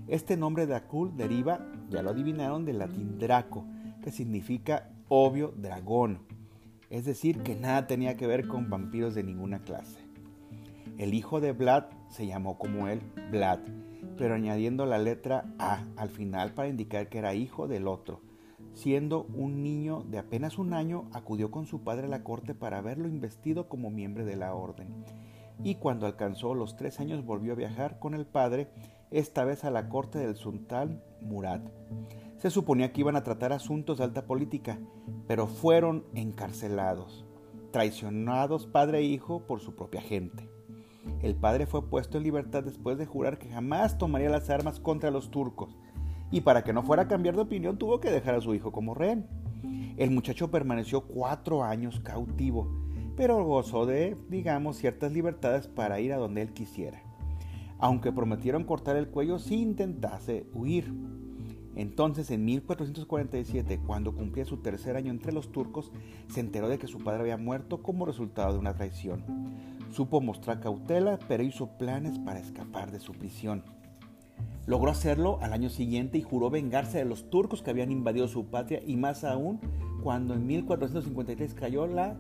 Este 0.09 0.37
nombre 0.37 0.67
Dracul 0.67 1.17
deriva, 1.17 1.67
ya 1.91 2.03
lo 2.03 2.11
adivinaron, 2.11 2.65
del 2.65 2.79
latín 2.79 3.19
Draco, 3.19 3.65
que 4.03 4.11
significa 4.11 4.91
obvio 5.09 5.53
dragón, 5.57 6.21
es 6.89 7.05
decir, 7.05 7.43
que 7.43 7.55
nada 7.55 7.87
tenía 7.87 8.17
que 8.17 8.27
ver 8.27 8.49
con 8.49 8.71
vampiros 8.71 9.15
de 9.15 9.23
ninguna 9.23 9.61
clase. 9.61 10.01
El 10.99 11.15
hijo 11.15 11.41
de 11.41 11.53
Vlad 11.53 11.85
se 12.09 12.27
llamó 12.27 12.59
como 12.59 12.89
él, 12.89 13.01
Vlad, 13.31 13.61
pero 14.19 14.35
añadiendo 14.35 14.85
la 14.87 14.99
letra 14.99 15.47
A 15.59 15.85
al 15.97 16.11
final 16.11 16.53
para 16.53 16.69
indicar 16.69 17.09
que 17.09 17.19
era 17.19 17.35
hijo 17.35 17.69
del 17.69 17.89
otro. 17.89 18.21
Siendo 18.75 19.25
un 19.35 19.63
niño 19.63 20.05
de 20.11 20.19
apenas 20.19 20.59
un 20.59 20.75
año, 20.75 21.09
acudió 21.13 21.51
con 21.51 21.67
su 21.67 21.83
padre 21.83 22.07
a 22.07 22.11
la 22.11 22.23
corte 22.23 22.55
para 22.55 22.83
verlo 22.83 23.09
investido 23.09 23.69
como 23.69 23.91
miembro 23.91 24.25
de 24.25 24.37
la 24.37 24.55
orden. 24.55 24.89
Y 25.63 25.77
cuando 25.77 26.07
alcanzó 26.07 26.55
los 26.55 26.77
tres 26.77 27.01
años 27.01 27.25
volvió 27.25 27.53
a 27.53 27.57
viajar 27.57 27.99
con 27.99 28.15
el 28.15 28.27
padre, 28.27 28.69
esta 29.11 29.45
vez 29.45 29.65
a 29.65 29.71
la 29.71 29.89
corte 29.89 30.19
del 30.19 30.37
sultán 30.37 31.03
Murad. 31.21 31.61
Se 32.39 32.51
suponía 32.51 32.93
que 32.93 33.01
iban 33.01 33.17
a 33.17 33.23
tratar 33.23 33.53
asuntos 33.53 33.99
de 33.99 34.05
alta 34.05 34.25
política, 34.25 34.79
pero 35.27 35.47
fueron 35.47 36.05
encarcelados, 36.15 37.27
traicionados 37.71 38.67
padre 38.67 39.01
e 39.01 39.03
hijo 39.03 39.47
por 39.47 39.61
su 39.61 39.75
propia 39.75 40.01
gente. 40.01 40.49
El 41.23 41.35
padre 41.35 41.67
fue 41.67 41.89
puesto 41.89 42.17
en 42.17 42.25
libertad 42.25 42.63
después 42.63 42.97
de 42.97 43.05
jurar 43.05 43.39
que 43.39 43.51
jamás 43.51 43.99
tomaría 43.99 44.31
las 44.31 44.49
armas 44.49 44.81
contra 44.81 45.11
los 45.11 45.31
turcos, 45.31 45.77
y 46.31 46.43
para 46.43 46.65
que 46.65 46.73
no 46.73 46.83
fuera 46.83 47.03
a 47.03 47.09
cambiar 47.09 47.35
de 47.35 47.43
opinión 47.43 47.77
tuvo 47.77 48.01
que 48.01 48.11
dejar 48.11 48.35
a 48.35 48.41
su 48.41 48.55
hijo 48.55 48.73
como 48.73 48.95
rehén. 48.95 49.27
El 49.99 50.11
muchacho 50.11 50.51
permaneció 50.51 51.03
cuatro 51.03 51.63
años 51.63 52.01
cautivo, 52.01 52.71
pero 53.21 53.45
gozó 53.45 53.85
de, 53.85 54.17
digamos, 54.31 54.79
ciertas 54.79 55.13
libertades 55.13 55.69
para 55.69 56.01
ir 56.01 56.15
a 56.15 56.17
donde 56.17 56.41
él 56.41 56.55
quisiera, 56.55 57.03
aunque 57.79 58.13
prometieron 58.13 58.65
cortar 58.65 58.97
el 58.97 59.09
cuello 59.09 59.39
si 59.39 59.61
intentase 59.61 60.47
huir. 60.55 60.91
Entonces, 61.77 62.31
en 62.31 62.47
1447, 62.47 63.79
cuando 63.87 64.15
cumplía 64.15 64.47
su 64.47 64.57
tercer 64.63 64.97
año 64.97 65.11
entre 65.11 65.35
los 65.35 65.53
turcos, 65.53 65.93
se 66.29 66.41
enteró 66.41 66.71
de 66.71 66.79
que 66.79 66.87
su 66.87 66.97
padre 66.97 67.21
había 67.21 67.37
muerto 67.37 67.83
como 67.83 68.07
resultado 68.07 68.55
de 68.55 68.59
una 68.59 68.73
traición. 68.73 69.23
Supo 69.91 70.23
mostrar 70.23 70.61
cautela, 70.61 71.19
pero 71.29 71.43
hizo 71.43 71.77
planes 71.77 72.19
para 72.21 72.41
escapar 72.41 72.91
de 72.91 73.01
su 73.01 73.13
prisión. 73.13 73.65
Logró 74.65 74.91
hacerlo 74.91 75.39
al 75.43 75.53
año 75.53 75.69
siguiente 75.69 76.17
y 76.17 76.23
juró 76.23 76.49
vengarse 76.49 76.97
de 76.97 77.05
los 77.05 77.29
turcos 77.29 77.61
que 77.61 77.69
habían 77.69 77.93
invadido 77.93 78.29
su 78.29 78.47
patria 78.47 78.81
y 78.83 78.97
más 78.97 79.25
aún 79.25 79.61
cuando 80.03 80.33
en 80.33 80.47
1453 80.47 81.53
cayó 81.53 81.87
la 81.87 82.17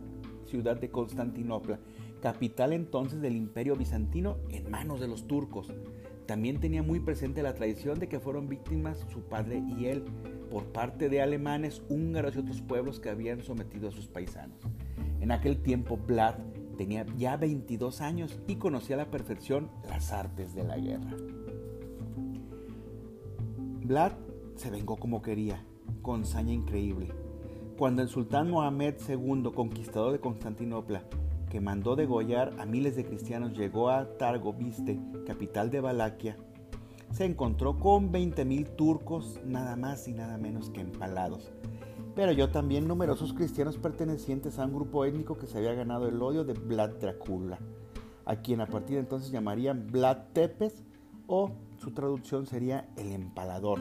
ciudad 0.50 0.76
de 0.76 0.90
Constantinopla, 0.90 1.78
capital 2.20 2.72
entonces 2.72 3.20
del 3.20 3.36
imperio 3.36 3.76
bizantino 3.76 4.36
en 4.50 4.70
manos 4.70 5.00
de 5.00 5.08
los 5.08 5.26
turcos. 5.26 5.72
También 6.26 6.60
tenía 6.60 6.82
muy 6.82 7.00
presente 7.00 7.42
la 7.42 7.54
tradición 7.54 7.98
de 7.98 8.08
que 8.08 8.20
fueron 8.20 8.48
víctimas 8.48 9.04
su 9.12 9.22
padre 9.22 9.62
y 9.66 9.86
él 9.86 10.04
por 10.50 10.64
parte 10.66 11.08
de 11.08 11.22
alemanes, 11.22 11.82
húngaros 11.88 12.36
y 12.36 12.40
otros 12.40 12.60
pueblos 12.60 13.00
que 13.00 13.10
habían 13.10 13.42
sometido 13.42 13.88
a 13.88 13.92
sus 13.92 14.06
paisanos. 14.06 14.58
En 15.20 15.32
aquel 15.32 15.62
tiempo 15.62 15.96
Vlad 15.96 16.34
tenía 16.76 17.06
ya 17.16 17.36
22 17.36 18.00
años 18.00 18.40
y 18.46 18.56
conocía 18.56 18.96
a 18.96 18.98
la 18.98 19.10
perfección 19.10 19.70
las 19.88 20.12
artes 20.12 20.54
de 20.54 20.64
la 20.64 20.78
guerra. 20.78 21.16
Vlad 23.84 24.12
se 24.56 24.70
vengó 24.70 24.96
como 24.96 25.22
quería, 25.22 25.64
con 26.02 26.24
saña 26.24 26.52
increíble. 26.52 27.08
Cuando 27.80 28.02
el 28.02 28.10
sultán 28.10 28.50
Mohamed 28.50 28.96
II, 29.08 29.52
conquistador 29.54 30.12
de 30.12 30.20
Constantinopla, 30.20 31.02
que 31.48 31.62
mandó 31.62 31.96
degollar 31.96 32.52
a 32.58 32.66
miles 32.66 32.94
de 32.94 33.06
cristianos, 33.06 33.56
llegó 33.56 33.88
a 33.88 34.18
Targoviste, 34.18 35.00
capital 35.26 35.70
de 35.70 35.80
Valaquia, 35.80 36.36
se 37.10 37.24
encontró 37.24 37.78
con 37.78 38.12
20.000 38.12 38.76
turcos, 38.76 39.40
nada 39.46 39.76
más 39.76 40.08
y 40.08 40.12
nada 40.12 40.36
menos 40.36 40.68
que 40.68 40.82
empalados. 40.82 41.52
Pero 42.14 42.32
yo 42.32 42.50
también 42.50 42.86
numerosos 42.86 43.32
cristianos 43.32 43.78
pertenecientes 43.78 44.58
a 44.58 44.66
un 44.66 44.74
grupo 44.74 45.06
étnico 45.06 45.38
que 45.38 45.46
se 45.46 45.56
había 45.56 45.72
ganado 45.72 46.06
el 46.06 46.20
odio 46.20 46.44
de 46.44 46.52
Vlad 46.52 46.98
Dracula, 47.00 47.60
a 48.26 48.36
quien 48.36 48.60
a 48.60 48.66
partir 48.66 48.96
de 48.96 49.00
entonces 49.00 49.30
llamarían 49.30 49.86
Vlad 49.90 50.18
Tepes 50.34 50.84
o 51.26 51.52
su 51.78 51.92
traducción 51.92 52.44
sería 52.44 52.90
el 52.98 53.10
empalador 53.10 53.80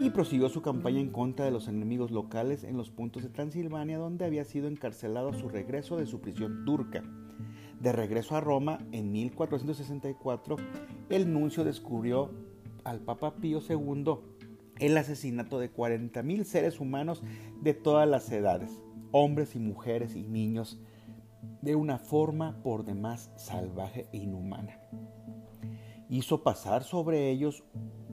y 0.00 0.08
prosiguió 0.08 0.48
su 0.48 0.62
campaña 0.62 0.98
en 0.98 1.10
contra 1.10 1.44
de 1.44 1.50
los 1.50 1.68
enemigos 1.68 2.10
locales 2.10 2.64
en 2.64 2.78
los 2.78 2.90
puntos 2.90 3.22
de 3.22 3.28
Transilvania 3.28 3.98
donde 3.98 4.24
había 4.24 4.44
sido 4.44 4.66
encarcelado 4.66 5.28
a 5.28 5.34
su 5.34 5.50
regreso 5.50 5.98
de 5.98 6.06
su 6.06 6.20
prisión 6.20 6.64
turca. 6.64 7.04
De 7.80 7.92
regreso 7.92 8.34
a 8.34 8.40
Roma 8.40 8.78
en 8.92 9.12
1464, 9.12 10.56
el 11.10 11.30
nuncio 11.30 11.64
descubrió 11.64 12.30
al 12.82 13.00
Papa 13.00 13.36
Pío 13.36 13.60
II 13.68 14.14
el 14.78 14.96
asesinato 14.96 15.58
de 15.58 15.70
40.000 15.70 16.44
seres 16.44 16.80
humanos 16.80 17.22
de 17.60 17.74
todas 17.74 18.08
las 18.08 18.32
edades, 18.32 18.80
hombres 19.12 19.54
y 19.54 19.58
mujeres 19.58 20.16
y 20.16 20.22
niños, 20.22 20.80
de 21.60 21.74
una 21.74 21.98
forma 21.98 22.62
por 22.62 22.86
demás 22.86 23.30
salvaje 23.36 24.08
e 24.12 24.18
inhumana. 24.18 24.80
Hizo 26.08 26.42
pasar 26.42 26.84
sobre 26.84 27.30
ellos 27.30 27.64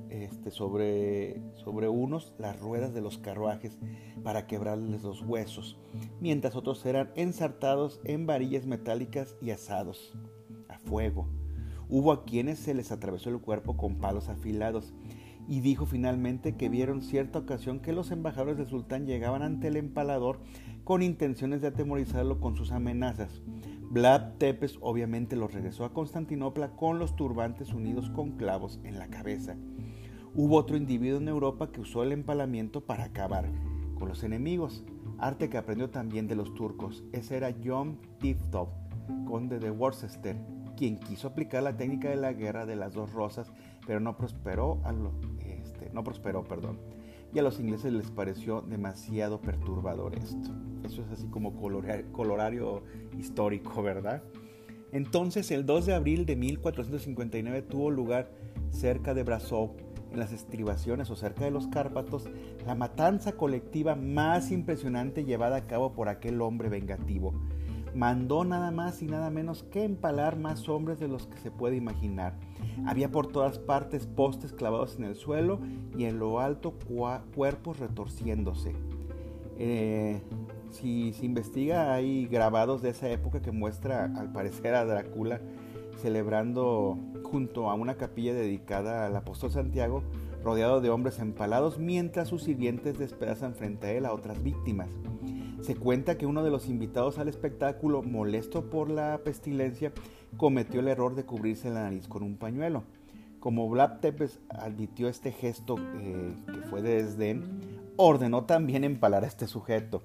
este, 0.09 0.51
sobre, 0.51 1.41
sobre 1.55 1.89
unos 1.89 2.33
las 2.37 2.59
ruedas 2.59 2.93
de 2.93 3.01
los 3.01 3.17
carruajes 3.17 3.77
para 4.23 4.47
quebrarles 4.47 5.03
los 5.03 5.21
huesos, 5.21 5.77
mientras 6.19 6.55
otros 6.55 6.85
eran 6.85 7.11
ensartados 7.15 8.01
en 8.03 8.25
varillas 8.25 8.65
metálicas 8.65 9.35
y 9.41 9.51
asados 9.51 10.13
a 10.69 10.79
fuego. 10.79 11.27
Hubo 11.89 12.11
a 12.11 12.25
quienes 12.25 12.59
se 12.59 12.73
les 12.73 12.91
atravesó 12.91 13.29
el 13.29 13.39
cuerpo 13.39 13.77
con 13.77 13.95
palos 13.95 14.29
afilados 14.29 14.93
y 15.47 15.61
dijo 15.61 15.85
finalmente 15.85 16.55
que 16.55 16.69
vieron 16.69 17.01
cierta 17.01 17.39
ocasión 17.39 17.79
que 17.79 17.93
los 17.93 18.11
embajadores 18.11 18.57
del 18.57 18.67
sultán 18.67 19.05
llegaban 19.05 19.41
ante 19.41 19.69
el 19.69 19.77
empalador 19.77 20.39
con 20.83 21.01
intenciones 21.01 21.61
de 21.61 21.67
atemorizarlo 21.67 22.39
con 22.39 22.55
sus 22.55 22.71
amenazas. 22.71 23.41
Vlad 23.89 24.33
Tepes 24.37 24.77
obviamente 24.81 25.37
los 25.37 25.53
regresó 25.53 25.85
a 25.85 25.93
Constantinopla 25.93 26.75
con 26.75 26.99
los 26.99 27.15
turbantes 27.15 27.73
unidos 27.73 28.09
con 28.09 28.31
clavos 28.31 28.81
en 28.83 28.99
la 28.99 29.07
cabeza. 29.07 29.55
Hubo 30.39 30.57
otro 30.57 30.77
individuo 30.77 31.17
en 31.17 31.29
Europa 31.29 31.71
que 31.71 31.81
usó 31.81 32.03
el 32.03 32.11
empalamiento 32.11 32.81
para 32.81 33.05
acabar 33.05 33.49
con 33.97 34.07
los 34.07 34.21
enemigos, 34.21 34.83
arte 35.17 35.49
que 35.49 35.57
aprendió 35.57 35.89
también 35.89 36.27
de 36.27 36.35
los 36.35 36.53
turcos. 36.53 37.03
Ese 37.11 37.37
era 37.37 37.55
John 37.65 37.97
Tiftov, 38.19 38.67
conde 39.25 39.57
de 39.57 39.71
Worcester, 39.71 40.37
quien 40.77 40.99
quiso 40.99 41.29
aplicar 41.29 41.63
la 41.63 41.75
técnica 41.75 42.09
de 42.09 42.17
la 42.17 42.33
guerra 42.33 42.67
de 42.67 42.75
las 42.75 42.93
dos 42.93 43.13
rosas, 43.13 43.51
pero 43.87 43.99
no 43.99 44.15
prosperó, 44.15 44.79
este, 45.39 45.89
no 45.91 46.03
prosperó, 46.03 46.43
perdón. 46.43 46.77
Y 47.33 47.39
a 47.39 47.41
los 47.41 47.59
ingleses 47.59 47.91
les 47.91 48.11
pareció 48.11 48.61
demasiado 48.61 49.41
perturbador 49.41 50.13
esto. 50.13 50.51
Eso 50.83 51.01
es 51.01 51.09
así 51.13 51.25
como 51.29 51.55
colorario 52.11 52.83
histórico, 53.17 53.81
¿verdad? 53.81 54.21
Entonces, 54.91 55.49
el 55.49 55.65
2 55.65 55.87
de 55.87 55.95
abril 55.95 56.27
de 56.27 56.35
1459 56.35 57.63
tuvo 57.63 57.89
lugar 57.89 58.29
cerca 58.69 59.15
de 59.15 59.23
Brasov 59.23 59.86
en 60.11 60.19
las 60.19 60.31
estribaciones 60.31 61.09
o 61.09 61.15
cerca 61.15 61.45
de 61.45 61.51
los 61.51 61.67
Cárpatos, 61.67 62.29
la 62.65 62.75
matanza 62.75 63.33
colectiva 63.33 63.95
más 63.95 64.51
impresionante 64.51 65.25
llevada 65.25 65.57
a 65.57 65.67
cabo 65.67 65.93
por 65.93 66.09
aquel 66.09 66.41
hombre 66.41 66.69
vengativo. 66.69 67.33
Mandó 67.95 68.43
nada 68.43 68.69
más 68.71 69.01
y 69.01 69.07
nada 69.07 69.29
menos 69.29 69.63
que 69.63 69.83
empalar 69.83 70.37
más 70.37 70.69
hombres 70.69 70.99
de 70.99 71.07
los 71.07 71.25
que 71.27 71.37
se 71.39 71.51
puede 71.51 71.75
imaginar. 71.77 72.35
Había 72.85 73.09
por 73.09 73.27
todas 73.27 73.57
partes 73.57 74.05
postes 74.05 74.53
clavados 74.53 74.97
en 74.97 75.05
el 75.05 75.15
suelo 75.15 75.59
y 75.97 76.05
en 76.05 76.19
lo 76.19 76.39
alto 76.39 76.75
cuerpos 77.33 77.79
retorciéndose. 77.79 78.75
Eh, 79.57 80.21
si 80.69 81.13
se 81.13 81.25
investiga, 81.25 81.93
hay 81.93 82.27
grabados 82.27 82.81
de 82.81 82.89
esa 82.89 83.09
época 83.09 83.41
que 83.41 83.51
muestra 83.51 84.05
al 84.15 84.31
parecer 84.31 84.75
a 84.75 84.85
Drácula 84.85 85.41
celebrando 85.97 86.97
junto 87.23 87.69
a 87.69 87.73
una 87.73 87.95
capilla 87.95 88.33
dedicada 88.33 89.05
al 89.05 89.15
apóstol 89.15 89.51
Santiago, 89.51 90.03
rodeado 90.43 90.81
de 90.81 90.89
hombres 90.89 91.19
empalados, 91.19 91.79
mientras 91.79 92.29
sus 92.29 92.43
sirvientes 92.43 92.97
despedazan 92.97 93.55
frente 93.55 93.87
a 93.87 93.91
él 93.91 94.05
a 94.05 94.13
otras 94.13 94.41
víctimas. 94.41 94.89
Se 95.61 95.75
cuenta 95.75 96.17
que 96.17 96.25
uno 96.25 96.43
de 96.43 96.51
los 96.51 96.69
invitados 96.69 97.17
al 97.17 97.27
espectáculo, 97.27 98.03
molesto 98.03 98.69
por 98.69 98.89
la 98.89 99.19
pestilencia, 99.23 99.91
cometió 100.37 100.79
el 100.79 100.87
error 100.87 101.15
de 101.15 101.25
cubrirse 101.25 101.69
la 101.69 101.83
nariz 101.83 102.07
con 102.07 102.23
un 102.23 102.37
pañuelo. 102.37 102.83
Como 103.39 103.67
Vlad 103.69 103.99
Tepes 103.99 104.39
admitió 104.49 105.07
este 105.07 105.31
gesto 105.31 105.75
eh, 105.99 106.33
que 106.45 106.61
fue 106.69 106.81
de 106.81 107.03
desdén, 107.03 107.43
ordenó 107.95 108.45
también 108.45 108.83
empalar 108.83 109.23
a 109.23 109.27
este 109.27 109.47
sujeto. 109.47 110.03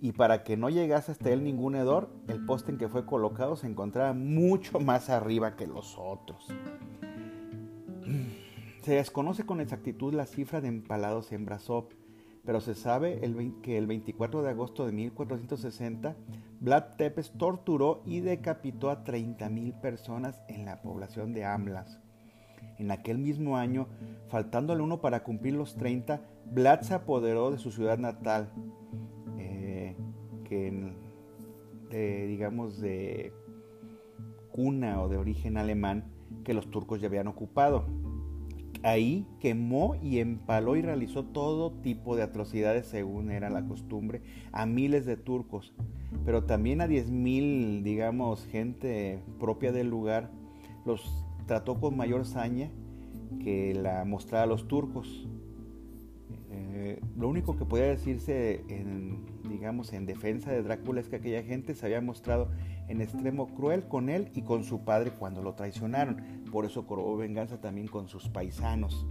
Y 0.00 0.12
para 0.12 0.44
que 0.44 0.56
no 0.56 0.70
llegase 0.70 1.12
hasta 1.12 1.30
él 1.30 1.42
ningún 1.42 1.74
hedor, 1.74 2.08
el 2.28 2.44
poste 2.44 2.70
en 2.70 2.78
que 2.78 2.88
fue 2.88 3.04
colocado 3.04 3.56
se 3.56 3.66
encontraba 3.66 4.12
mucho 4.12 4.78
más 4.78 5.10
arriba 5.10 5.56
que 5.56 5.66
los 5.66 5.96
otros. 5.98 6.46
Se 8.82 8.94
desconoce 8.94 9.44
con 9.44 9.60
exactitud 9.60 10.14
la 10.14 10.26
cifra 10.26 10.60
de 10.60 10.68
empalados 10.68 11.32
en 11.32 11.44
Brasov, 11.44 11.88
pero 12.44 12.60
se 12.60 12.74
sabe 12.74 13.20
que 13.62 13.76
el 13.76 13.86
24 13.86 14.42
de 14.42 14.50
agosto 14.50 14.86
de 14.86 14.92
1460, 14.92 16.16
Vlad 16.60 16.96
Tepes 16.96 17.32
torturó 17.36 18.00
y 18.06 18.20
decapitó 18.20 18.90
a 18.90 19.04
30.000 19.04 19.80
personas 19.80 20.40
en 20.48 20.64
la 20.64 20.80
población 20.80 21.34
de 21.34 21.44
Amlas. 21.44 22.00
En 22.78 22.90
aquel 22.90 23.18
mismo 23.18 23.56
año, 23.56 23.88
faltándole 24.28 24.82
uno 24.82 25.00
para 25.00 25.24
cumplir 25.24 25.54
los 25.54 25.74
30, 25.74 26.22
Vlad 26.46 26.80
se 26.80 26.94
apoderó 26.94 27.50
de 27.50 27.58
su 27.58 27.70
ciudad 27.70 27.98
natal, 27.98 28.50
que 30.48 30.92
digamos 31.90 32.80
de 32.80 33.32
cuna 34.50 35.00
o 35.02 35.08
de 35.08 35.16
origen 35.16 35.56
alemán 35.56 36.04
que 36.44 36.54
los 36.54 36.70
turcos 36.70 37.00
ya 37.00 37.08
habían 37.08 37.28
ocupado. 37.28 37.86
Ahí 38.82 39.26
quemó 39.40 39.96
y 40.00 40.20
empaló 40.20 40.76
y 40.76 40.82
realizó 40.82 41.24
todo 41.24 41.72
tipo 41.72 42.14
de 42.14 42.22
atrocidades 42.22 42.86
según 42.86 43.30
era 43.30 43.50
la 43.50 43.66
costumbre 43.66 44.22
a 44.52 44.66
miles 44.66 45.04
de 45.04 45.16
turcos, 45.16 45.74
pero 46.24 46.44
también 46.44 46.80
a 46.80 46.86
diez 46.86 47.10
mil, 47.10 47.82
digamos, 47.82 48.46
gente 48.46 49.20
propia 49.40 49.72
del 49.72 49.88
lugar, 49.88 50.30
los 50.86 51.24
trató 51.46 51.80
con 51.80 51.96
mayor 51.96 52.24
saña 52.24 52.70
que 53.42 53.74
la 53.74 54.04
mostraba 54.04 54.44
a 54.44 54.46
los 54.46 54.68
turcos. 54.68 55.26
Eh, 56.50 57.00
lo 57.16 57.28
único 57.28 57.56
que 57.56 57.64
podía 57.64 57.86
decirse 57.86 58.64
en, 58.68 59.26
digamos, 59.48 59.92
en 59.92 60.06
defensa 60.06 60.50
de 60.52 60.62
Drácula 60.62 61.00
es 61.00 61.08
que 61.08 61.16
aquella 61.16 61.42
gente 61.42 61.74
se 61.74 61.86
había 61.86 62.00
mostrado 62.00 62.48
en 62.88 63.00
extremo 63.00 63.54
cruel 63.54 63.84
con 63.88 64.08
él 64.08 64.30
y 64.34 64.42
con 64.42 64.64
su 64.64 64.84
padre 64.84 65.12
cuando 65.12 65.42
lo 65.42 65.54
traicionaron. 65.54 66.44
Por 66.52 66.64
eso 66.64 66.86
cobró 66.86 67.16
venganza 67.16 67.60
también 67.60 67.88
con 67.88 68.08
sus 68.08 68.28
paisanos. 68.28 69.06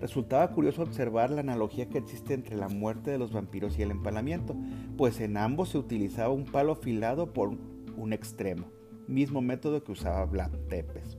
Resultaba 0.00 0.50
curioso 0.50 0.82
observar 0.82 1.30
la 1.30 1.40
analogía 1.40 1.88
que 1.88 1.98
existe 1.98 2.34
entre 2.34 2.56
la 2.56 2.68
muerte 2.68 3.10
de 3.10 3.18
los 3.18 3.32
vampiros 3.32 3.78
y 3.78 3.82
el 3.82 3.90
empalamiento, 3.90 4.54
pues 4.96 5.20
en 5.20 5.38
ambos 5.38 5.70
se 5.70 5.78
utilizaba 5.78 6.32
un 6.32 6.44
palo 6.44 6.72
afilado 6.72 7.32
por 7.32 7.56
un 7.96 8.12
extremo, 8.12 8.66
mismo 9.08 9.40
método 9.40 9.82
que 9.82 9.92
usaba 9.92 10.24
Vlad 10.26 10.50
Tepes. 10.68 11.16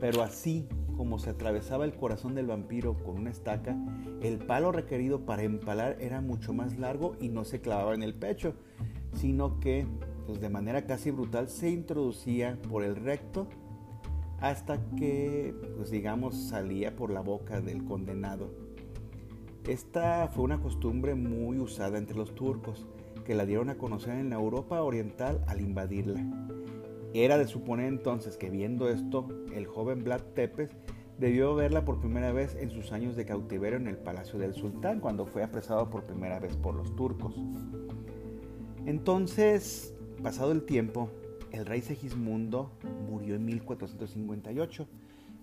Pero 0.00 0.22
así 0.22 0.68
como 0.98 1.20
se 1.20 1.30
atravesaba 1.30 1.84
el 1.84 1.94
corazón 1.94 2.34
del 2.34 2.48
vampiro 2.48 2.94
con 3.04 3.16
una 3.18 3.30
estaca, 3.30 3.76
el 4.20 4.38
palo 4.38 4.72
requerido 4.72 5.24
para 5.24 5.44
empalar 5.44 5.96
era 6.00 6.20
mucho 6.20 6.52
más 6.52 6.76
largo 6.76 7.16
y 7.20 7.28
no 7.28 7.44
se 7.44 7.60
clavaba 7.60 7.94
en 7.94 8.02
el 8.02 8.14
pecho, 8.14 8.54
sino 9.14 9.60
que 9.60 9.86
pues, 10.26 10.40
de 10.40 10.50
manera 10.50 10.86
casi 10.86 11.12
brutal 11.12 11.48
se 11.48 11.70
introducía 11.70 12.58
por 12.68 12.82
el 12.82 12.96
recto 12.96 13.46
hasta 14.40 14.80
que, 14.96 15.54
pues 15.76 15.90
digamos, 15.90 16.36
salía 16.36 16.96
por 16.96 17.10
la 17.10 17.20
boca 17.20 17.60
del 17.60 17.84
condenado. 17.84 18.50
Esta 19.68 20.28
fue 20.28 20.44
una 20.44 20.60
costumbre 20.60 21.14
muy 21.14 21.60
usada 21.60 21.98
entre 21.98 22.16
los 22.16 22.34
turcos, 22.34 22.86
que 23.24 23.36
la 23.36 23.46
dieron 23.46 23.70
a 23.70 23.78
conocer 23.78 24.14
en 24.14 24.30
la 24.30 24.36
Europa 24.36 24.82
oriental 24.82 25.44
al 25.46 25.60
invadirla. 25.60 26.24
Era 27.14 27.38
de 27.38 27.46
suponer 27.46 27.86
entonces 27.86 28.36
que 28.36 28.50
viendo 28.50 28.88
esto, 28.88 29.28
el 29.54 29.66
joven 29.66 30.04
Vlad 30.04 30.20
Tepes 30.34 30.70
debió 31.18 31.54
verla 31.54 31.84
por 31.84 32.00
primera 32.00 32.32
vez 32.32 32.56
en 32.56 32.70
sus 32.70 32.92
años 32.92 33.16
de 33.16 33.26
cautiverio 33.26 33.78
en 33.78 33.88
el 33.88 33.96
palacio 33.96 34.38
del 34.38 34.54
sultán, 34.54 35.00
cuando 35.00 35.26
fue 35.26 35.42
apresado 35.42 35.90
por 35.90 36.04
primera 36.04 36.38
vez 36.38 36.56
por 36.56 36.74
los 36.74 36.94
turcos. 36.96 37.34
Entonces, 38.86 39.94
pasado 40.22 40.52
el 40.52 40.62
tiempo, 40.64 41.10
el 41.50 41.66
rey 41.66 41.82
Segismundo 41.82 42.70
murió 43.08 43.34
en 43.34 43.44
1458 43.44 44.86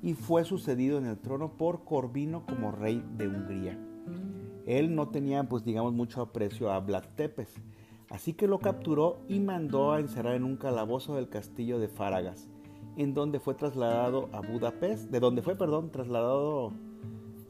y 0.01 0.13
fue 0.13 0.45
sucedido 0.45 0.97
en 0.97 1.05
el 1.05 1.17
trono 1.17 1.57
por 1.57 1.83
Corvino 1.83 2.45
como 2.45 2.71
rey 2.71 3.03
de 3.17 3.27
Hungría. 3.27 3.77
Él 4.65 4.95
no 4.95 5.09
tenía, 5.09 5.43
pues 5.43 5.63
digamos, 5.63 5.93
mucho 5.93 6.21
aprecio 6.21 6.71
a 6.71 6.79
Vlad 6.79 7.05
Tepes, 7.15 7.61
Así 8.09 8.33
que 8.33 8.47
lo 8.47 8.59
capturó 8.59 9.19
y 9.27 9.39
mandó 9.39 9.91
a 9.91 9.99
encerrar 9.99 10.35
en 10.35 10.43
un 10.43 10.57
calabozo 10.57 11.15
del 11.15 11.29
castillo 11.29 11.79
de 11.79 11.87
Faragas, 11.87 12.47
en 12.97 13.13
donde 13.13 13.39
fue 13.39 13.53
trasladado 13.53 14.29
a 14.31 14.41
Budapest, 14.41 15.09
de 15.11 15.19
donde 15.19 15.41
fue, 15.41 15.55
perdón, 15.55 15.91
trasladado 15.91 16.73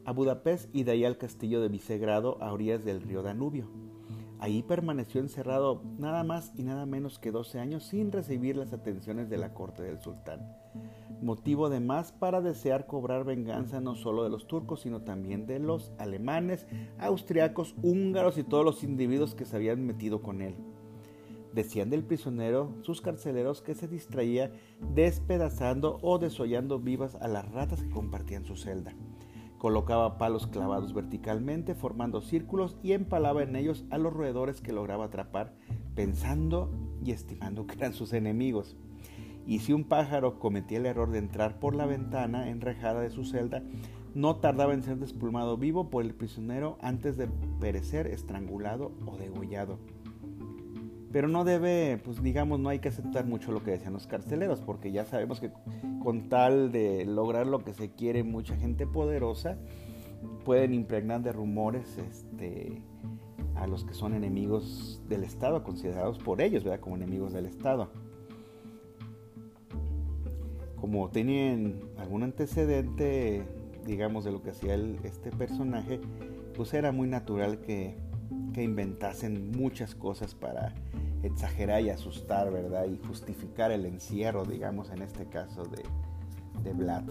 a 0.05 0.11
Budapest 0.11 0.73
y 0.73 0.83
de 0.83 0.91
ahí 0.91 1.05
al 1.05 1.17
castillo 1.17 1.61
de 1.61 1.69
Visegrado 1.69 2.37
a 2.41 2.51
orillas 2.51 2.83
del 2.85 3.01
río 3.01 3.23
Danubio. 3.23 3.67
Ahí 4.39 4.63
permaneció 4.63 5.21
encerrado 5.21 5.81
nada 5.97 6.23
más 6.23 6.51
y 6.55 6.63
nada 6.63 6.85
menos 6.85 7.19
que 7.19 7.31
12 7.31 7.59
años 7.59 7.83
sin 7.83 8.11
recibir 8.11 8.57
las 8.57 8.73
atenciones 8.73 9.29
de 9.29 9.37
la 9.37 9.53
corte 9.53 9.81
del 9.83 10.01
sultán 10.01 10.41
motivo 11.21 11.69
de 11.69 11.79
más 11.79 12.11
para 12.11 12.41
desear 12.41 12.85
cobrar 12.87 13.25
venganza 13.25 13.81
no 13.81 13.95
solo 13.95 14.23
de 14.23 14.29
los 14.29 14.47
turcos, 14.47 14.81
sino 14.81 15.01
también 15.01 15.45
de 15.45 15.59
los 15.59 15.91
alemanes, 15.97 16.67
austriacos, 16.99 17.75
húngaros 17.81 18.37
y 18.37 18.43
todos 18.43 18.65
los 18.65 18.83
individuos 18.83 19.35
que 19.35 19.45
se 19.45 19.55
habían 19.55 19.85
metido 19.85 20.21
con 20.21 20.41
él. 20.41 20.55
Decían 21.55 21.89
del 21.89 22.03
prisionero 22.03 22.75
sus 22.81 22.99
carceleros 22.99 23.61
que 23.61 23.73
se 23.75 23.87
distraía 23.87 24.51
despedazando 24.93 25.97
o 26.01 26.19
desollando 26.19 26.79
vivas 26.79 27.15
a 27.15 27.29
las 27.29 27.49
ratas 27.49 27.81
que 27.81 27.89
compartían 27.89 28.43
su 28.43 28.57
celda. 28.57 28.93
Colocaba 29.57 30.17
palos 30.17 30.47
clavados 30.47 30.93
verticalmente, 30.93 31.73
formando 31.73 32.21
círculos 32.21 32.77
y 32.83 32.91
empalaba 32.91 33.41
en 33.41 33.55
ellos 33.55 33.85
a 33.89 33.97
los 33.97 34.13
roedores 34.13 34.59
que 34.59 34.73
lograba 34.73 35.05
atrapar, 35.05 35.53
pensando 35.95 36.69
y 37.03 37.11
estimando 37.11 37.65
que 37.65 37.75
eran 37.75 37.93
sus 37.93 38.11
enemigos 38.11 38.75
y 39.47 39.59
si 39.59 39.73
un 39.73 39.83
pájaro 39.83 40.39
cometía 40.39 40.79
el 40.79 40.85
error 40.85 41.11
de 41.11 41.19
entrar 41.19 41.59
por 41.59 41.75
la 41.75 41.85
ventana 41.85 42.49
enrejada 42.49 43.01
de 43.01 43.09
su 43.09 43.25
celda, 43.25 43.63
no 44.13 44.37
tardaba 44.37 44.73
en 44.73 44.83
ser 44.83 44.97
desplumado 44.97 45.57
vivo 45.57 45.89
por 45.89 46.03
el 46.03 46.15
prisionero 46.15 46.77
antes 46.81 47.17
de 47.17 47.27
perecer 47.59 48.07
estrangulado 48.07 48.91
o 49.05 49.17
degollado. 49.17 49.77
Pero 51.15 51.29
no 51.29 51.45
debe, 51.45 51.97
pues 52.03 52.21
digamos, 52.21 52.59
no 52.59 52.67
hay 52.67 52.79
que 52.79 52.89
aceptar 52.89 53.25
mucho 53.25 53.53
lo 53.53 53.63
que 53.63 53.71
decían 53.71 53.93
los 53.93 54.05
carceleros, 54.05 54.59
porque 54.59 54.91
ya 54.91 55.05
sabemos 55.05 55.39
que 55.39 55.49
con 56.03 56.27
tal 56.27 56.73
de 56.73 57.05
lograr 57.05 57.47
lo 57.47 57.59
que 57.63 57.73
se 57.73 57.89
quiere 57.89 58.25
mucha 58.25 58.57
gente 58.57 58.85
poderosa, 58.85 59.55
pueden 60.43 60.73
impregnar 60.73 61.21
de 61.21 61.31
rumores 61.31 61.97
este, 61.97 62.81
a 63.55 63.65
los 63.65 63.85
que 63.85 63.93
son 63.93 64.13
enemigos 64.13 65.01
del 65.07 65.23
Estado, 65.23 65.63
considerados 65.63 66.17
por 66.19 66.41
ellos 66.41 66.65
¿verdad? 66.65 66.81
como 66.81 66.97
enemigos 66.97 67.31
del 67.31 67.45
Estado 67.45 67.89
como 70.85 71.09
tenían 71.09 71.79
algún 71.97 72.23
antecedente, 72.23 73.43
digamos, 73.85 74.25
de 74.25 74.33
lo 74.33 74.43
que 74.43 74.49
hacía 74.49 74.75
este 75.03 75.31
personaje, 75.31 76.01
pues 76.55 76.73
era 76.73 76.91
muy 76.91 77.07
natural 77.07 77.59
que, 77.61 77.95
inventasen 78.57 79.51
muchas 79.51 79.95
cosas 79.95 80.33
para 80.33 80.73
exagerar 81.27 81.81
y 81.81 81.89
asustar, 81.89 82.51
¿verdad? 82.51 82.85
Y 82.85 82.97
justificar 83.05 83.71
el 83.71 83.85
encierro, 83.85 84.45
digamos, 84.45 84.89
en 84.91 85.01
este 85.01 85.25
caso 85.25 85.63
de, 85.65 85.83
de 86.63 86.73
Vlad. 86.73 87.03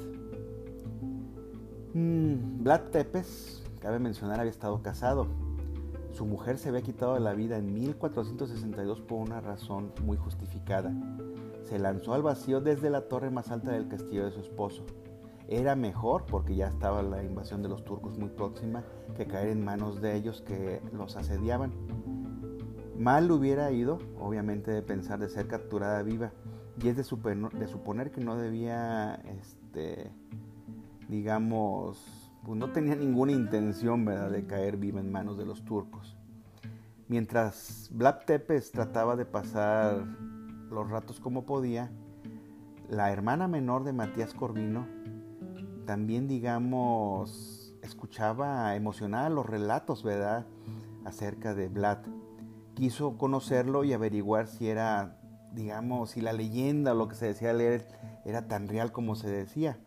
Mm, 1.94 2.62
Vlad 2.62 2.90
Tepes, 2.90 3.62
cabe 3.81 3.98
mencionar, 3.98 4.40
había 4.40 4.50
estado 4.50 4.83
casado. 4.83 5.27
Su 6.12 6.27
mujer 6.27 6.59
se 6.59 6.68
había 6.68 6.83
quitado 6.83 7.18
la 7.18 7.35
vida 7.35 7.59
en 7.59 7.72
1462 7.74 9.00
por 9.00 9.18
una 9.18 9.40
razón 9.40 9.92
muy 10.05 10.16
justificada 10.16 10.92
se 11.64 11.79
lanzó 11.79 12.14
al 12.14 12.22
vacío 12.22 12.61
desde 12.61 12.90
la 12.90 13.09
torre 13.09 13.31
más 13.31 13.50
alta 13.50 13.72
del 13.72 13.88
castillo 13.88 14.24
de 14.24 14.33
su 14.33 14.40
esposo. 14.40 14.85
Era 15.48 15.74
mejor, 15.77 16.24
porque 16.27 16.55
ya 16.55 16.68
estaba 16.68 17.03
la 17.03 17.22
invasión 17.22 17.62
de 17.62 17.68
los 17.68 17.85
turcos 17.85 18.18
muy 18.18 18.31
próxima, 18.31 18.83
que 19.16 19.27
caer 19.27 19.48
en 19.48 19.64
manos 19.64 20.00
de 20.00 20.16
ellos 20.16 20.42
que 20.42 20.81
los 20.92 21.16
asediaban. 21.16 21.72
Mal 22.98 23.30
hubiera 23.30 23.70
ido, 23.72 23.98
obviamente, 24.20 24.70
de 24.70 24.83
pensar 24.83 25.18
de 25.18 25.28
ser 25.28 25.46
capturada 25.48 26.02
viva, 26.02 26.33
y 26.83 26.88
es 26.88 26.96
de, 26.96 27.04
suponer 27.04 28.11
que 28.11 28.20
no 28.20 28.37
debía, 28.37 29.14
este, 29.40 30.11
digamos, 31.09 32.30
pues 32.44 32.59
no 32.59 32.72
tenía 32.72 32.96
ninguna 32.96 33.33
intención 33.33 34.04
¿verdad? 34.04 34.30
de 34.30 34.46
caer 34.46 34.76
viva 34.76 35.00
en 35.00 35.11
manos 35.11 35.38
de 35.38 35.46
los 35.46 35.64
turcos. 35.64 36.16
Mientras 37.09 37.90
Vlad 37.92 38.24
Tepes 38.26 38.72
trataba 38.72 39.14
de 39.16 39.24
pasar 39.24 40.04
los 40.70 40.90
ratos 40.90 41.20
como 41.20 41.44
podía, 41.44 41.90
la 42.88 43.12
hermana 43.12 43.46
menor 43.48 43.85
de 43.85 43.92
Matías 43.92 44.35
Corvino 44.35 44.87
también, 45.87 46.28
digamos, 46.28 47.74
escuchaba 47.83 48.74
emocionada 48.74 49.28
los 49.28 49.46
relatos, 49.46 50.02
¿verdad?, 50.02 50.46
acerca 51.04 51.54
de 51.54 51.68
Vlad. 51.68 51.98
Quiso 52.75 53.17
conocerlo 53.17 53.85
y 53.85 53.93
averiguar 53.93 54.47
si 54.47 54.69
era, 54.69 55.19
digamos, 55.53 56.11
si 56.11 56.21
la 56.21 56.33
leyenda 56.33 56.93
o 56.93 56.95
lo 56.95 57.09
que 57.09 57.15
se 57.15 57.27
decía 57.27 57.53
leer 57.53 57.87
era 58.25 58.49
tan 58.49 58.69
real 58.69 58.93
como 58.93 59.15
se 59.15 59.31
decía. 59.31 59.79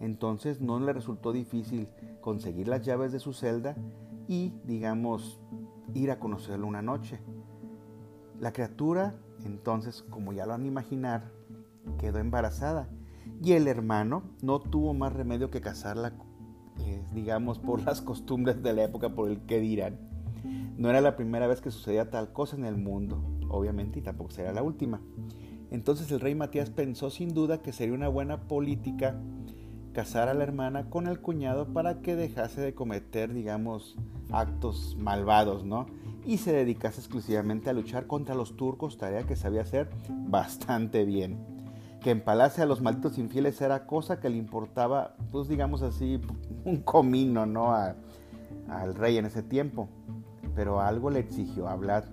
Entonces 0.00 0.60
no 0.60 0.78
le 0.80 0.92
resultó 0.92 1.32
difícil 1.32 1.88
conseguir 2.20 2.68
las 2.68 2.82
llaves 2.82 3.12
de 3.12 3.20
su 3.20 3.32
celda 3.32 3.76
y, 4.28 4.52
digamos, 4.64 5.40
ir 5.94 6.10
a 6.10 6.18
conocerlo 6.18 6.66
una 6.66 6.82
noche. 6.82 7.20
La 8.40 8.52
criatura, 8.52 9.14
entonces, 9.44 10.02
como 10.02 10.32
ya 10.32 10.46
lo 10.46 10.54
han 10.54 10.66
imaginar, 10.66 11.30
quedó 11.98 12.18
embarazada 12.18 12.88
y 13.42 13.52
el 13.52 13.68
hermano 13.68 14.22
no 14.42 14.60
tuvo 14.60 14.94
más 14.94 15.12
remedio 15.12 15.50
que 15.50 15.60
casarla, 15.60 16.12
eh, 16.80 17.02
digamos, 17.12 17.58
por 17.58 17.82
las 17.84 18.02
costumbres 18.02 18.62
de 18.62 18.72
la 18.72 18.84
época, 18.84 19.14
por 19.14 19.30
el 19.30 19.40
que 19.46 19.60
dirán. 19.60 20.15
No 20.76 20.90
era 20.90 21.00
la 21.00 21.16
primera 21.16 21.46
vez 21.46 21.60
que 21.60 21.70
sucedía 21.70 22.10
tal 22.10 22.32
cosa 22.32 22.56
en 22.56 22.64
el 22.64 22.76
mundo, 22.76 23.22
obviamente, 23.48 23.98
y 23.98 24.02
tampoco 24.02 24.30
será 24.30 24.52
la 24.52 24.62
última. 24.62 25.00
Entonces 25.70 26.10
el 26.12 26.20
rey 26.20 26.34
Matías 26.34 26.70
pensó 26.70 27.10
sin 27.10 27.34
duda 27.34 27.62
que 27.62 27.72
sería 27.72 27.94
una 27.94 28.08
buena 28.08 28.42
política 28.42 29.18
casar 29.92 30.28
a 30.28 30.34
la 30.34 30.44
hermana 30.44 30.90
con 30.90 31.06
el 31.06 31.20
cuñado 31.20 31.72
para 31.72 32.02
que 32.02 32.16
dejase 32.16 32.60
de 32.60 32.74
cometer, 32.74 33.32
digamos, 33.32 33.96
actos 34.30 34.94
malvados, 34.98 35.64
¿no? 35.64 35.86
Y 36.26 36.36
se 36.36 36.52
dedicase 36.52 37.00
exclusivamente 37.00 37.70
a 37.70 37.72
luchar 37.72 38.06
contra 38.06 38.34
los 38.34 38.56
turcos, 38.56 38.98
tarea 38.98 39.22
que 39.22 39.36
sabía 39.36 39.62
hacer 39.62 39.88
bastante 40.10 41.06
bien. 41.06 41.38
Que 42.02 42.10
empalase 42.10 42.60
a 42.60 42.66
los 42.66 42.82
malditos 42.82 43.16
infieles 43.16 43.58
era 43.62 43.86
cosa 43.86 44.20
que 44.20 44.28
le 44.28 44.36
importaba, 44.36 45.16
pues 45.32 45.48
digamos 45.48 45.80
así, 45.80 46.20
un 46.66 46.82
comino, 46.82 47.46
¿no? 47.46 47.72
al 47.72 48.94
rey 48.94 49.16
en 49.16 49.24
ese 49.24 49.42
tiempo. 49.42 49.88
Pero 50.56 50.80
algo 50.80 51.10
le 51.10 51.20
exigió 51.20 51.68
hablar. 51.68 52.08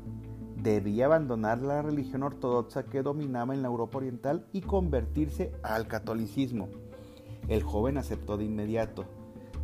Debía 0.61 1.07
abandonar 1.07 1.63
la 1.63 1.81
religión 1.81 2.21
ortodoxa 2.21 2.83
que 2.83 3.01
dominaba 3.01 3.55
en 3.55 3.63
la 3.63 3.69
Europa 3.69 3.97
Oriental 3.97 4.45
y 4.53 4.61
convertirse 4.61 5.51
al 5.63 5.87
catolicismo 5.87 6.69
el 7.47 7.63
joven 7.63 7.97
aceptó 7.97 8.37
de 8.37 8.45
inmediato. 8.45 9.05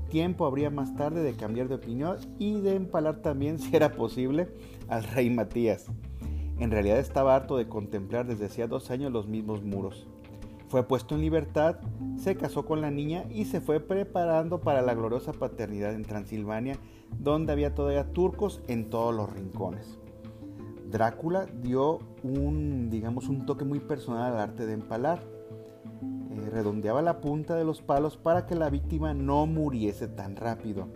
Tiempo 0.10 0.46
habría 0.46 0.70
más 0.70 0.96
tarde 0.96 1.22
de 1.22 1.36
cambiar 1.36 1.68
de 1.68 1.76
opinión 1.76 2.18
y 2.40 2.60
de 2.62 2.76
empalar 2.76 3.22
también, 3.22 3.60
si 3.60 3.76
era 3.76 3.94
posible, 3.94 4.50
al 4.88 5.04
rey 5.04 5.30
Matías. 5.30 5.88
En 6.58 6.72
realidad 6.72 7.00
estaba 7.00 7.36
harto 7.36 7.58
de 7.58 7.70
contemplar 7.70 8.28
desde 8.28 8.46
hacía 8.46 8.68
dos 8.68 8.92
años 8.92 9.12
los 9.12 9.28
mismos 9.28 9.64
muros. 9.64 10.08
Fue 10.68 10.84
puesto 10.84 11.16
en 11.16 11.22
libertad, 11.22 11.78
se 12.18 12.36
casó 12.36 12.66
con 12.66 12.82
la 12.82 12.92
niña 12.92 13.24
y 13.30 13.46
se 13.46 13.60
fue 13.60 13.80
preparando 13.80 14.60
para 14.60 14.82
la 14.82 14.94
gloriosa 14.94 15.34
paternidad 15.34 15.96
en 15.96 16.04
Transilvania, 16.04 16.78
donde 17.18 17.54
había 17.54 17.76
todavía 17.76 18.12
turcos 18.14 18.62
en 18.68 18.90
todos 18.90 19.14
los 19.16 19.32
rincones. 19.32 20.00
Drácula 20.90 21.46
dio 21.46 22.00
un, 22.24 22.90
digamos, 22.90 23.30
un 23.30 23.46
toque 23.46 23.66
muy 23.66 23.80
personal 23.80 24.34
al 24.34 24.40
arte 24.40 24.66
de 24.66 24.74
empalar 24.74 25.20
redondeaba 26.50 27.02
la 27.02 27.22
punta 27.22 27.56
de 27.56 27.64
los 27.64 27.82
palos 27.82 28.18
para 28.18 28.46
que 28.46 28.56
la 28.56 28.70
víctima 28.70 29.14
no 29.14 29.46
muriese 29.46 30.08
tan 30.08 30.36
rápido. 30.36 30.88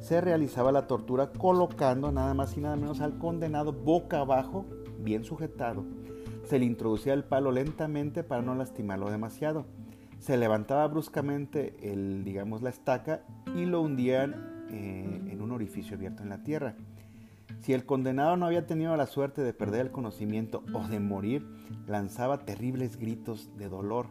Se 0.00 0.20
realizaba 0.20 0.72
la 0.72 0.86
tortura 0.86 1.30
colocando 1.32 2.12
nada 2.12 2.34
más 2.34 2.56
y 2.56 2.60
nada 2.60 2.76
menos 2.76 3.00
al 3.00 3.18
condenado 3.18 3.72
boca 3.72 4.20
abajo, 4.20 4.66
bien 4.98 5.24
sujetado. 5.24 5.84
Se 6.44 6.58
le 6.58 6.66
introducía 6.66 7.14
el 7.14 7.24
palo 7.24 7.50
lentamente 7.50 8.22
para 8.22 8.42
no 8.42 8.54
lastimarlo 8.54 9.10
demasiado. 9.10 9.66
Se 10.18 10.36
levantaba 10.36 10.86
bruscamente 10.86 11.76
el, 11.92 12.24
digamos, 12.24 12.62
la 12.62 12.70
estaca 12.70 13.22
y 13.54 13.64
lo 13.64 13.80
hundían 13.80 14.55
eh, 14.70 15.20
en 15.30 15.40
un 15.40 15.52
orificio 15.52 15.96
abierto 15.96 16.22
en 16.22 16.28
la 16.28 16.42
tierra. 16.42 16.76
Si 17.60 17.72
el 17.72 17.86
condenado 17.86 18.36
no 18.36 18.46
había 18.46 18.66
tenido 18.66 18.96
la 18.96 19.06
suerte 19.06 19.42
de 19.42 19.52
perder 19.52 19.86
el 19.86 19.92
conocimiento 19.92 20.64
o 20.72 20.86
de 20.86 21.00
morir, 21.00 21.46
lanzaba 21.86 22.44
terribles 22.44 22.96
gritos 22.96 23.56
de 23.56 23.68
dolor 23.68 24.06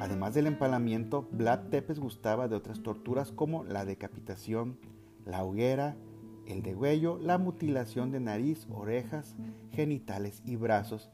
Además 0.00 0.34
del 0.34 0.46
empalamiento, 0.46 1.28
Vlad 1.32 1.68
Tepes 1.68 1.98
gustaba 1.98 2.48
de 2.48 2.56
otras 2.56 2.82
torturas 2.82 3.30
como 3.30 3.64
la 3.64 3.84
decapitación, 3.84 4.78
la 5.26 5.44
hoguera, 5.44 5.96
el 6.46 6.62
degüello, 6.62 7.18
la 7.18 7.38
mutilación 7.38 8.10
de 8.10 8.20
nariz, 8.20 8.66
orejas, 8.70 9.36
genitales 9.70 10.42
y 10.44 10.56
brazos 10.56 11.10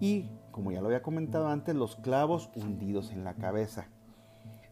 y, 0.00 0.30
como 0.52 0.72
ya 0.72 0.80
lo 0.80 0.86
había 0.86 1.02
comentado 1.02 1.48
antes, 1.48 1.74
los 1.74 1.96
clavos 1.96 2.50
hundidos 2.54 3.10
en 3.10 3.24
la 3.24 3.34
cabeza. 3.34 3.88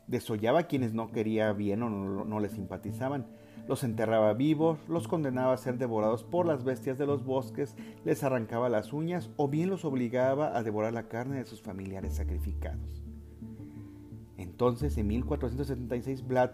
Desollaba 0.08 0.60
a 0.60 0.66
quienes 0.66 0.92
no 0.92 1.12
quería 1.12 1.52
bien 1.52 1.82
o 1.82 1.90
no, 1.90 2.24
no 2.24 2.40
les 2.40 2.52
simpatizaban, 2.52 3.26
los 3.68 3.84
enterraba 3.84 4.32
vivos, 4.32 4.78
los 4.88 5.06
condenaba 5.06 5.52
a 5.52 5.58
ser 5.58 5.76
devorados 5.76 6.24
por 6.24 6.46
las 6.46 6.64
bestias 6.64 6.96
de 6.96 7.06
los 7.06 7.24
bosques, 7.24 7.76
les 8.04 8.24
arrancaba 8.24 8.70
las 8.70 8.94
uñas 8.94 9.30
o 9.36 9.48
bien 9.48 9.68
los 9.68 9.84
obligaba 9.84 10.56
a 10.56 10.62
devorar 10.62 10.94
la 10.94 11.08
carne 11.08 11.36
de 11.36 11.44
sus 11.44 11.60
familiares 11.60 12.14
sacrificados. 12.14 13.04
Entonces, 14.38 14.96
en 14.96 15.08
1476, 15.08 16.26
Vlad, 16.26 16.52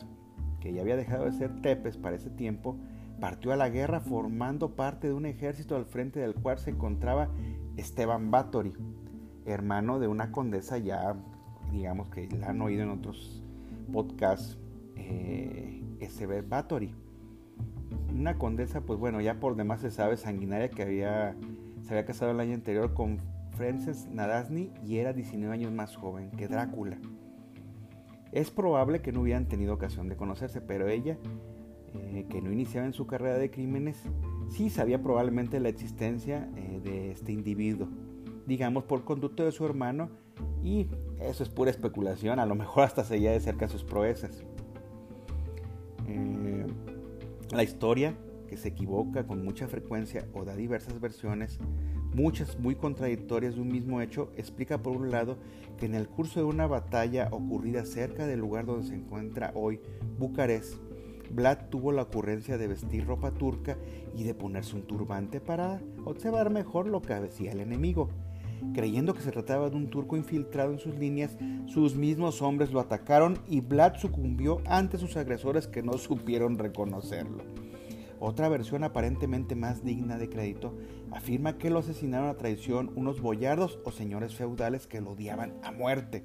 que 0.59 0.73
ya 0.73 0.83
había 0.83 0.97
dejado 0.97 1.27
de 1.27 1.33
ser 1.33 1.63
Tepes 1.63 1.97
para 1.97 2.17
ese 2.17 2.31
tiempo, 2.31 2.77
partió 3.21 3.53
a 3.53 3.57
la 3.57 3.69
guerra 3.69 4.01
formando 4.01 4.75
parte 4.75 5.07
de 5.07 5.15
un 5.15 5.27
ejército 5.27 5.77
al 5.77 5.85
frente 5.85 6.19
del 6.19 6.35
cual 6.35 6.59
se 6.59 6.71
encontraba 6.71 7.29
Esteban 7.77 8.33
Báthory, 8.33 8.73
hermano 9.47 10.01
de 10.01 10.09
una 10.09 10.33
condesa 10.33 10.79
ya, 10.79 11.15
digamos 11.71 12.11
que 12.11 12.29
la 12.29 12.49
han 12.49 12.61
oído 12.61 12.83
en 12.83 12.91
otros 12.91 13.44
podcasts, 13.93 14.59
eh, 14.97 15.83
S.B. 16.01 16.43
Báthory. 16.43 16.95
Una 18.13 18.39
condesa, 18.39 18.81
pues 18.83 18.99
bueno, 18.99 19.21
ya 19.21 19.41
por 19.41 19.57
demás 19.57 19.81
se 19.81 19.91
sabe, 19.91 20.17
sanguinaria, 20.17 20.71
que 20.71 20.83
había, 20.83 21.37
se 21.83 21.91
había 21.91 22.05
casado 22.05 22.31
el 22.31 22.41
año 22.41 22.55
anterior 22.55 22.95
con 22.95 23.19
Frances 23.57 24.09
Nadasny 24.11 24.73
y 24.85 24.99
era 24.99 25.13
19 25.13 25.53
años 25.53 25.73
más 25.73 25.97
joven 25.97 26.31
que 26.31 26.49
Drácula. 26.49 26.99
Es 28.33 28.51
probable 28.51 29.01
que 29.01 29.13
no 29.13 29.21
hubieran 29.21 29.47
tenido 29.47 29.75
ocasión 29.75 30.09
de 30.09 30.17
conocerse, 30.17 30.61
pero 30.61 30.89
ella, 30.89 31.19
eh, 31.95 32.27
que 32.29 32.43
no 32.43 32.51
iniciaba 32.51 32.87
en 32.87 32.93
su 32.93 33.07
carrera 33.07 33.39
de 33.39 33.51
crímenes, 33.51 33.97
sí 34.51 34.71
sabía 34.71 35.01
probablemente 35.01 35.61
la 35.61 35.69
existencia 35.69 36.49
eh, 36.57 36.81
de 36.83 37.13
este 37.13 37.33
individuo, 37.33 37.89
digamos 38.47 38.85
por 38.85 39.05
conducto 39.05 39.45
de 39.45 39.53
su 39.53 39.65
hermano, 39.65 40.11
y 40.65 40.89
eso 41.29 41.43
es 41.43 41.49
pura 41.49 41.71
especulación, 41.71 42.39
a 42.39 42.47
lo 42.47 42.55
mejor 42.55 42.85
hasta 42.85 43.05
seguía 43.05 43.33
de 43.33 43.41
cerca 43.41 43.69
sus 43.69 43.85
proezas. 43.85 44.45
Eh, 46.09 46.67
la 47.51 47.63
historia, 47.63 48.15
que 48.49 48.57
se 48.57 48.69
equivoca 48.69 49.27
con 49.27 49.45
mucha 49.45 49.69
frecuencia 49.69 50.27
o 50.35 50.45
da 50.45 50.55
diversas 50.55 51.01
versiones, 51.01 51.59
muchas 52.15 52.59
muy 52.59 52.77
contradictorias 52.77 53.55
de 53.55 53.61
un 53.61 53.69
mismo 53.69 54.01
hecho, 54.01 54.31
explica 54.37 54.83
por 54.83 54.97
un 54.97 55.11
lado 55.11 55.39
que 55.79 55.87
en 55.87 55.95
el 55.95 56.09
curso 56.09 56.41
de 56.41 56.47
una 56.47 56.67
batalla 56.67 57.29
ocurrida 57.33 57.85
cerca 57.85 58.27
del 58.27 58.41
lugar 58.41 58.67
donde 58.67 58.87
se 58.87 58.95
encuentra 58.95 59.53
hoy 59.55 59.81
Bucarest, 60.19 60.77
Vlad 61.31 61.69
tuvo 61.71 61.91
la 61.91 62.03
ocurrencia 62.03 62.59
de 62.59 62.69
vestir 62.69 63.07
ropa 63.07 63.33
turca 63.33 63.77
y 64.17 64.23
de 64.23 64.35
ponerse 64.35 64.77
un 64.77 64.83
turbante 64.83 65.41
para 65.41 65.81
observar 66.05 66.51
mejor 66.51 66.87
lo 66.87 67.03
que 67.03 67.15
hacía 67.15 67.53
el 67.53 67.61
enemigo. 67.61 68.09
Creyendo 68.73 69.15
que 69.15 69.21
se 69.21 69.33
trataba 69.33 69.71
de 69.71 69.77
un 69.77 69.89
turco 69.89 70.17
infiltrado 70.17 70.73
en 70.73 70.79
sus 70.79 70.95
líneas, 70.95 71.37
sus 71.67 71.95
mismos 71.95 72.43
hombres 72.43 72.73
lo 72.73 72.81
atacaron 72.81 73.39
y 73.49 73.61
Vlad 73.61 73.97
sucumbió 73.97 74.61
ante 74.67 74.99
sus 74.99 75.17
agresores 75.17 75.67
que 75.67 75.83
no 75.83 75.99
supieron 75.99 76.59
reconocerlo. 76.59 77.45
Otra 78.21 78.49
versión 78.49 78.85
aparentemente 78.85 79.55
más 79.55 79.85
digna 79.85 80.17
de 80.17 80.31
crédito 80.31 80.75
afirma 81.11 81.59
que 81.59 81.71
lo 81.71 81.81
asesinaron 81.81 82.29
a 82.29 82.39
traición 82.39 82.91
unos 82.97 83.21
boyardos 83.21 83.79
o 83.85 83.91
señores 83.91 84.35
feudales 84.35 84.87
que 84.87 85.01
lo 85.01 85.11
odiaban 85.11 85.53
a 85.63 85.73
muerte. 85.73 86.25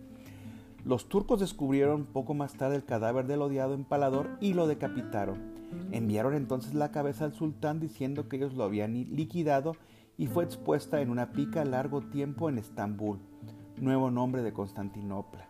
Los 0.85 1.09
turcos 1.09 1.41
descubrieron 1.41 2.05
poco 2.05 2.33
más 2.33 2.53
tarde 2.53 2.77
el 2.77 2.85
cadáver 2.85 3.27
del 3.27 3.41
odiado 3.41 3.73
empalador 3.73 4.29
y 4.39 4.53
lo 4.53 4.65
decapitaron. 4.65 5.59
Enviaron 5.91 6.33
entonces 6.33 6.73
la 6.73 6.91
cabeza 6.91 7.25
al 7.25 7.33
sultán 7.33 7.79
diciendo 7.79 8.29
que 8.29 8.37
ellos 8.37 8.53
lo 8.53 8.63
habían 8.63 8.93
liquidado 8.93 9.75
y 10.19 10.27
fue 10.27 10.43
expuesta 10.43 10.99
en 10.99 11.11
una 11.11 11.31
pica 11.31 11.63
largo 11.63 12.01
tiempo 12.01 12.49
en 12.49 12.57
Estambul, 12.57 13.19
nuevo 13.77 14.11
nombre 14.11 14.41
de 14.43 14.51
Constantinopla. 14.51 15.47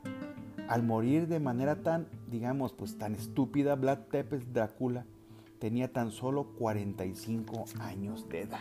Al 0.67 0.83
morir 0.83 1.27
de 1.27 1.39
manera 1.39 1.81
tan, 1.81 2.07
digamos, 2.27 2.73
pues 2.73 2.95
tan 2.99 3.15
estúpida, 3.15 3.73
Vlad 3.73 3.97
Tepes 4.11 4.53
Drácula 4.53 5.07
tenía 5.57 5.91
tan 5.91 6.11
solo 6.11 6.53
45 6.59 7.65
años 7.79 8.29
de 8.29 8.41
edad. 8.43 8.59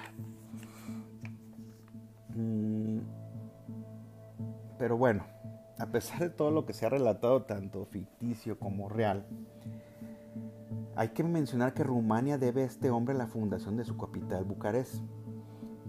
Mm, 2.35 3.01
pero 4.79 4.97
bueno, 4.97 5.25
a 5.79 5.87
pesar 5.88 6.21
de 6.21 6.31
todo 6.31 6.51
lo 6.51 6.64
que 6.64 6.73
se 6.73 6.87
ha 6.87 6.88
relatado, 6.88 7.42
tanto 7.42 7.85
ficticio 7.85 8.59
como 8.59 8.88
real, 8.88 9.27
Hay 10.97 11.11
que 11.11 11.23
mencionar 11.23 11.75
que 11.75 11.85
Rumania 11.85 12.38
debe 12.38 12.62
a 12.62 12.66
este 12.66 12.90
hombre 12.90 13.14
la 13.14 13.29
fundación 13.29 13.77
de 13.77 13.85
su 13.85 13.97
capital, 13.97 14.44
Bucarest. 14.44 15.01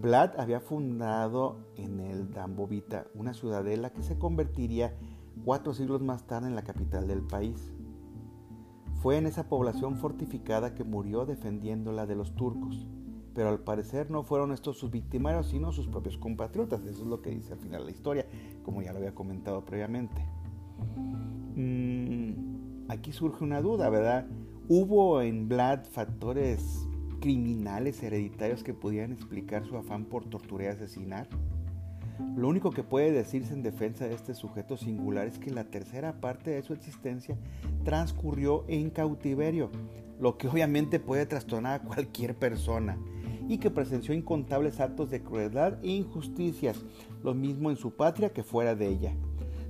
Vlad 0.02 0.40
había 0.40 0.62
fundado 0.62 1.58
en 1.76 2.00
el 2.00 2.32
Dambovita 2.32 3.08
una 3.16 3.34
ciudadela 3.34 3.90
que 3.90 4.02
se 4.02 4.18
convertiría 4.18 4.96
cuatro 5.44 5.74
siglos 5.74 6.02
más 6.02 6.26
tarde 6.26 6.48
en 6.48 6.56
la 6.56 6.64
capital 6.64 7.06
del 7.06 7.22
país. 7.22 7.74
Fue 9.02 9.18
en 9.18 9.28
esa 9.28 9.50
población 9.50 9.98
fortificada 9.98 10.74
que 10.74 10.86
murió 10.86 11.26
defendiéndola 11.26 12.06
de 12.06 12.16
los 12.16 12.34
turcos, 12.36 12.88
pero 13.34 13.50
al 13.50 13.60
parecer 13.60 14.10
no 14.10 14.24
fueron 14.24 14.54
estos 14.54 14.78
sus 14.78 14.90
victimarios, 14.90 15.48
sino 15.48 15.74
sus 15.74 15.88
propios 15.88 16.18
compatriotas. 16.18 16.82
Eso 16.86 17.04
es 17.04 17.08
lo 17.08 17.22
que 17.22 17.32
dice 17.32 17.54
al 17.54 17.60
final 17.60 17.82
de 17.82 17.86
la 17.86 17.92
historia, 17.92 18.26
como 18.64 18.82
ya 18.82 18.94
lo 18.94 19.00
había 19.00 19.16
comentado 19.16 19.66
previamente. 19.66 20.26
Mm, 21.56 22.88
aquí 22.88 23.12
surge 23.12 23.44
una 23.44 23.62
duda, 23.62 23.90
¿verdad? 23.90 24.28
¿Hubo 24.70 25.22
en 25.22 25.50
Vlad 25.50 25.86
factores 25.86 26.89
criminales 27.20 28.02
hereditarios 28.04 28.64
que 28.64 28.74
pudieran 28.74 29.12
explicar 29.12 29.66
su 29.66 29.78
afán 29.78 30.06
por 30.06 30.26
torturar 30.26 30.68
y 30.68 30.70
asesinar? 30.70 31.28
Lo 32.36 32.48
único 32.50 32.72
que 32.72 32.84
puede 32.84 33.12
decirse 33.12 33.54
en 33.54 33.64
defensa 33.64 34.08
de 34.08 34.14
este 34.14 34.34
sujeto 34.34 34.78
singular 34.78 35.28
es 35.28 35.40
que 35.40 35.52
la 35.52 35.64
tercera 35.64 36.20
parte 36.20 36.52
de 36.52 36.64
su 36.64 36.74
existencia 36.74 37.38
transcurrió 37.84 38.66
en 38.68 38.90
cautiverio, 38.90 39.70
lo 40.20 40.38
que 40.38 40.48
obviamente 40.48 41.00
puede 41.00 41.26
trastornar 41.26 41.80
a 41.80 41.84
cualquier 41.84 42.36
persona, 42.36 42.98
y 43.48 43.58
que 43.58 43.72
presenció 43.72 44.14
incontables 44.14 44.80
actos 44.80 45.10
de 45.10 45.22
crueldad 45.24 45.78
e 45.84 45.90
injusticias, 45.90 46.84
lo 47.24 47.34
mismo 47.34 47.70
en 47.70 47.78
su 47.78 47.96
patria 47.96 48.32
que 48.32 48.44
fuera 48.44 48.76
de 48.76 48.88
ella. 48.88 49.16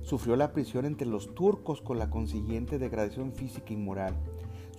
Sufrió 0.02 0.34
la 0.36 0.52
prisión 0.52 0.86
entre 0.86 1.06
los 1.06 1.34
turcos 1.34 1.80
con 1.80 1.98
la 1.98 2.10
consiguiente 2.10 2.78
degradación 2.78 3.32
física 3.32 3.72
y 3.72 3.76
moral. 3.76 4.14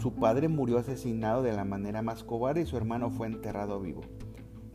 Su 0.01 0.13
padre 0.13 0.47
murió 0.47 0.79
asesinado 0.79 1.43
de 1.43 1.53
la 1.53 1.63
manera 1.63 2.01
más 2.01 2.23
cobarde 2.23 2.61
y 2.61 2.65
su 2.65 2.75
hermano 2.75 3.11
fue 3.11 3.27
enterrado 3.27 3.79
vivo. 3.79 4.01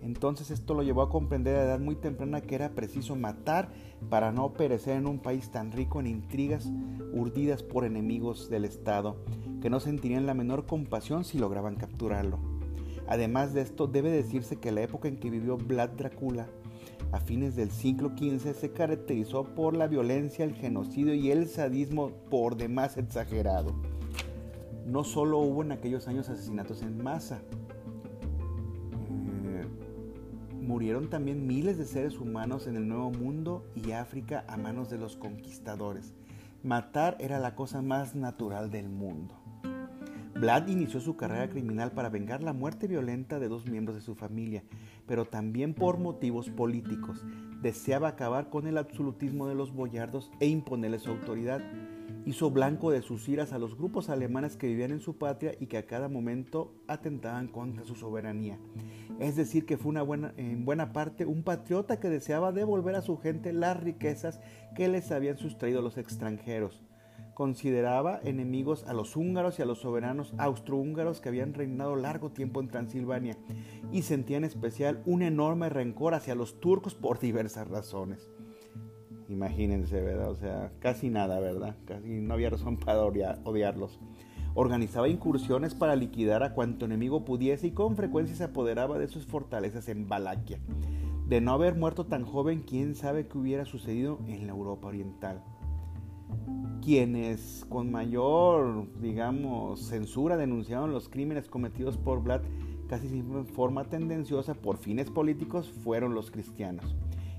Entonces 0.01 0.53
esto 0.53 0.73
lo 0.73 0.85
llevó 0.85 1.03
a 1.03 1.11
comprender 1.11 1.57
a 1.57 1.65
edad 1.65 1.81
muy 1.81 1.97
temprana 1.97 2.43
que 2.43 2.55
era 2.55 2.77
preciso 2.77 3.17
matar 3.17 3.73
para 4.09 4.31
no 4.31 4.53
perecer 4.53 4.97
en 4.97 5.09
un 5.09 5.19
país 5.19 5.51
tan 5.51 5.73
rico 5.73 5.99
en 5.99 6.07
intrigas 6.07 6.71
urdidas 7.13 7.65
por 7.65 7.85
enemigos 7.85 8.49
del 8.49 8.65
Estado, 8.65 9.17
que 9.61 9.69
no 9.69 9.81
sentirían 9.81 10.27
la 10.27 10.35
menor 10.35 10.65
compasión 10.65 11.25
si 11.25 11.39
lograban 11.39 11.75
capturarlo. 11.75 12.39
Además 13.09 13.53
de 13.53 13.63
esto, 13.63 13.89
debe 13.89 14.13
decirse 14.13 14.61
que 14.61 14.71
la 14.71 14.83
época 14.83 15.09
en 15.09 15.17
que 15.17 15.31
vivió 15.31 15.57
Vlad 15.57 15.91
Dracula, 15.97 16.47
a 17.11 17.19
fines 17.19 17.57
del 17.57 17.73
siglo 17.73 18.11
XV, 18.17 18.55
se 18.55 18.71
caracterizó 18.71 19.43
por 19.43 19.77
la 19.77 19.89
violencia, 19.89 20.45
el 20.45 20.55
genocidio 20.55 21.15
y 21.15 21.33
el 21.33 21.49
sadismo 21.49 22.13
por 22.31 22.57
demás 22.57 22.97
exagerado 22.97 23.75
no 24.87 25.05
solo 25.05 25.39
hubo 25.39 25.63
en 25.63 25.73
aquellos 25.73 26.07
años 26.09 26.29
asesinatos 26.29 26.83
en 26.83 27.03
masa, 27.03 27.41
eh, 29.45 29.67
murieron 30.61 31.11
también 31.11 31.47
miles 31.47 31.77
de 31.77 31.85
seres 31.85 32.19
humanos 32.19 32.67
en 32.67 32.77
el 32.77 32.87
Nuevo 32.87 33.11
Mundo 33.11 33.67
y 33.75 33.93
África 33.93 34.45
a 34.49 34.57
manos 34.57 34.89
de 34.89 34.99
los 34.99 35.17
conquistadores. 35.17 36.15
Matar 36.63 37.17
era 37.21 37.39
la 37.39 37.55
cosa 37.55 37.83
más 37.83 38.15
natural 38.15 38.71
del 38.71 38.89
mundo. 38.89 39.35
Vlad 40.35 40.69
inició 40.69 41.01
su 41.01 41.17
carrera 41.17 41.49
criminal 41.49 41.93
para 41.93 42.11
vengar 42.11 42.43
la 42.43 42.53
muerte 42.53 42.87
violenta 42.87 43.39
de 43.39 43.49
dos 43.49 43.67
miembros 43.67 43.97
de 43.97 44.03
su 44.03 44.15
familia, 44.15 44.63
pero 45.07 45.25
también 45.25 45.73
por 45.73 45.99
motivos 45.99 46.51
políticos. 46.51 47.25
Deseaba 47.63 48.09
acabar 48.09 48.51
con 48.51 48.67
el 48.67 48.77
absolutismo 48.77 49.49
de 49.49 49.55
los 49.55 49.73
boyardos 49.73 50.31
e 50.39 50.47
imponerles 50.47 51.03
su 51.03 51.11
autoridad 51.11 51.63
hizo 52.27 52.51
blanco 52.51 52.91
de 52.91 53.03
sus 53.03 53.29
iras 53.29 53.53
a 53.53 53.59
los 53.59 53.79
grupos 53.79 54.11
alemanes 54.11 54.57
que 54.57 54.67
vivían 54.67 54.91
en 54.91 55.01
su 55.01 55.17
patria 55.17 55.53
y 55.61 55.67
que 55.67 55.79
a 55.79 55.87
cada 55.87 56.09
momento 56.09 56.75
atentaban 56.89 57.47
contra 57.47 57.85
su 57.85 57.95
soberanía. 57.95 58.59
Es 59.21 59.37
decir, 59.37 59.65
que 59.65 59.79
fue 59.79 59.91
una 59.91 60.03
buena, 60.03 60.35
en 60.37 60.65
buena 60.65 60.93
parte 60.93 61.25
un 61.25 61.45
patriota 61.45 62.01
que 62.01 62.11
deseaba 62.11 62.51
devolver 62.51 62.97
a 62.97 63.03
su 63.03 63.17
gente 63.17 63.53
las 63.53 63.81
riquezas 63.81 64.41
que 64.75 64.89
les 64.89 65.13
habían 65.13 65.39
sustraído 65.39 65.81
los 65.81 65.99
extranjeros. 65.99 66.83
Consideraba 67.33 68.19
enemigos 68.25 68.85
a 68.89 68.93
los 68.93 69.15
húngaros 69.15 69.59
y 69.59 69.63
a 69.63 69.67
los 69.67 69.81
soberanos 69.81 70.35
austrohúngaros 70.37 71.21
que 71.21 71.29
habían 71.29 71.55
reinado 71.55 71.95
largo 71.95 72.31
tiempo 72.31 72.61
en 72.61 72.69
Transilvania 72.69 73.39
y 73.93 74.03
sentía 74.03 74.39
en 74.39 74.45
especial 74.45 75.01
un 75.07 75.23
enorme 75.23 75.69
rencor 75.69 76.15
hacia 76.15 76.35
los 76.35 76.59
turcos 76.59 76.97
por 76.97 77.21
diversas 77.21 77.69
razones. 77.69 78.29
Imagínense, 79.29 80.01
¿verdad? 80.01 80.31
O 80.31 80.37
sea, 80.37 80.73
casi 80.79 81.11
nada, 81.11 81.41
¿verdad? 81.41 81.77
Casi 81.85 82.09
no 82.21 82.35
había 82.35 82.51
razón 82.51 82.77
para 82.85 83.03
odiarlos. 83.05 83.99
Organizaba 84.55 85.09
incursiones 85.09 85.75
para 85.75 85.97
liquidar 85.97 86.43
a 86.43 86.55
cuanto 86.55 86.87
enemigo 86.87 87.25
pudiese 87.25 87.67
y 87.67 87.73
con 87.73 87.97
frecuencia 87.97 88.37
se 88.37 88.45
apoderaba 88.45 88.99
de 88.99 89.09
sus 89.09 89.27
fortalezas 89.27 89.89
en 89.89 90.09
Valaquia. 90.09 90.59
De 91.29 91.41
no 91.41 91.53
haber 91.53 91.75
muerto 91.75 92.07
tan 92.07 92.25
joven, 92.25 92.63
quién 92.67 92.95
sabe 92.95 93.27
qué 93.27 93.37
hubiera 93.37 93.65
sucedido 93.65 94.19
en 94.29 94.47
la 94.47 94.53
Europa 94.53 94.89
Oriental. 94.89 95.43
Quienes 96.83 97.67
con 97.69 97.91
mayor, 97.91 98.87
digamos, 99.01 99.81
censura 99.81 100.37
denunciaron 100.37 100.93
los 100.93 101.09
crímenes 101.09 101.49
cometidos 101.49 101.99
por 101.99 102.23
Vlad 102.23 102.43
casi 102.89 103.09
sin 103.09 103.47
forma 103.47 103.85
tendenciosa 103.85 104.55
por 104.55 104.79
fines 104.79 105.11
políticos 105.11 105.71
fueron 105.83 106.15
los 106.15 106.31
cristianos. 106.31 106.97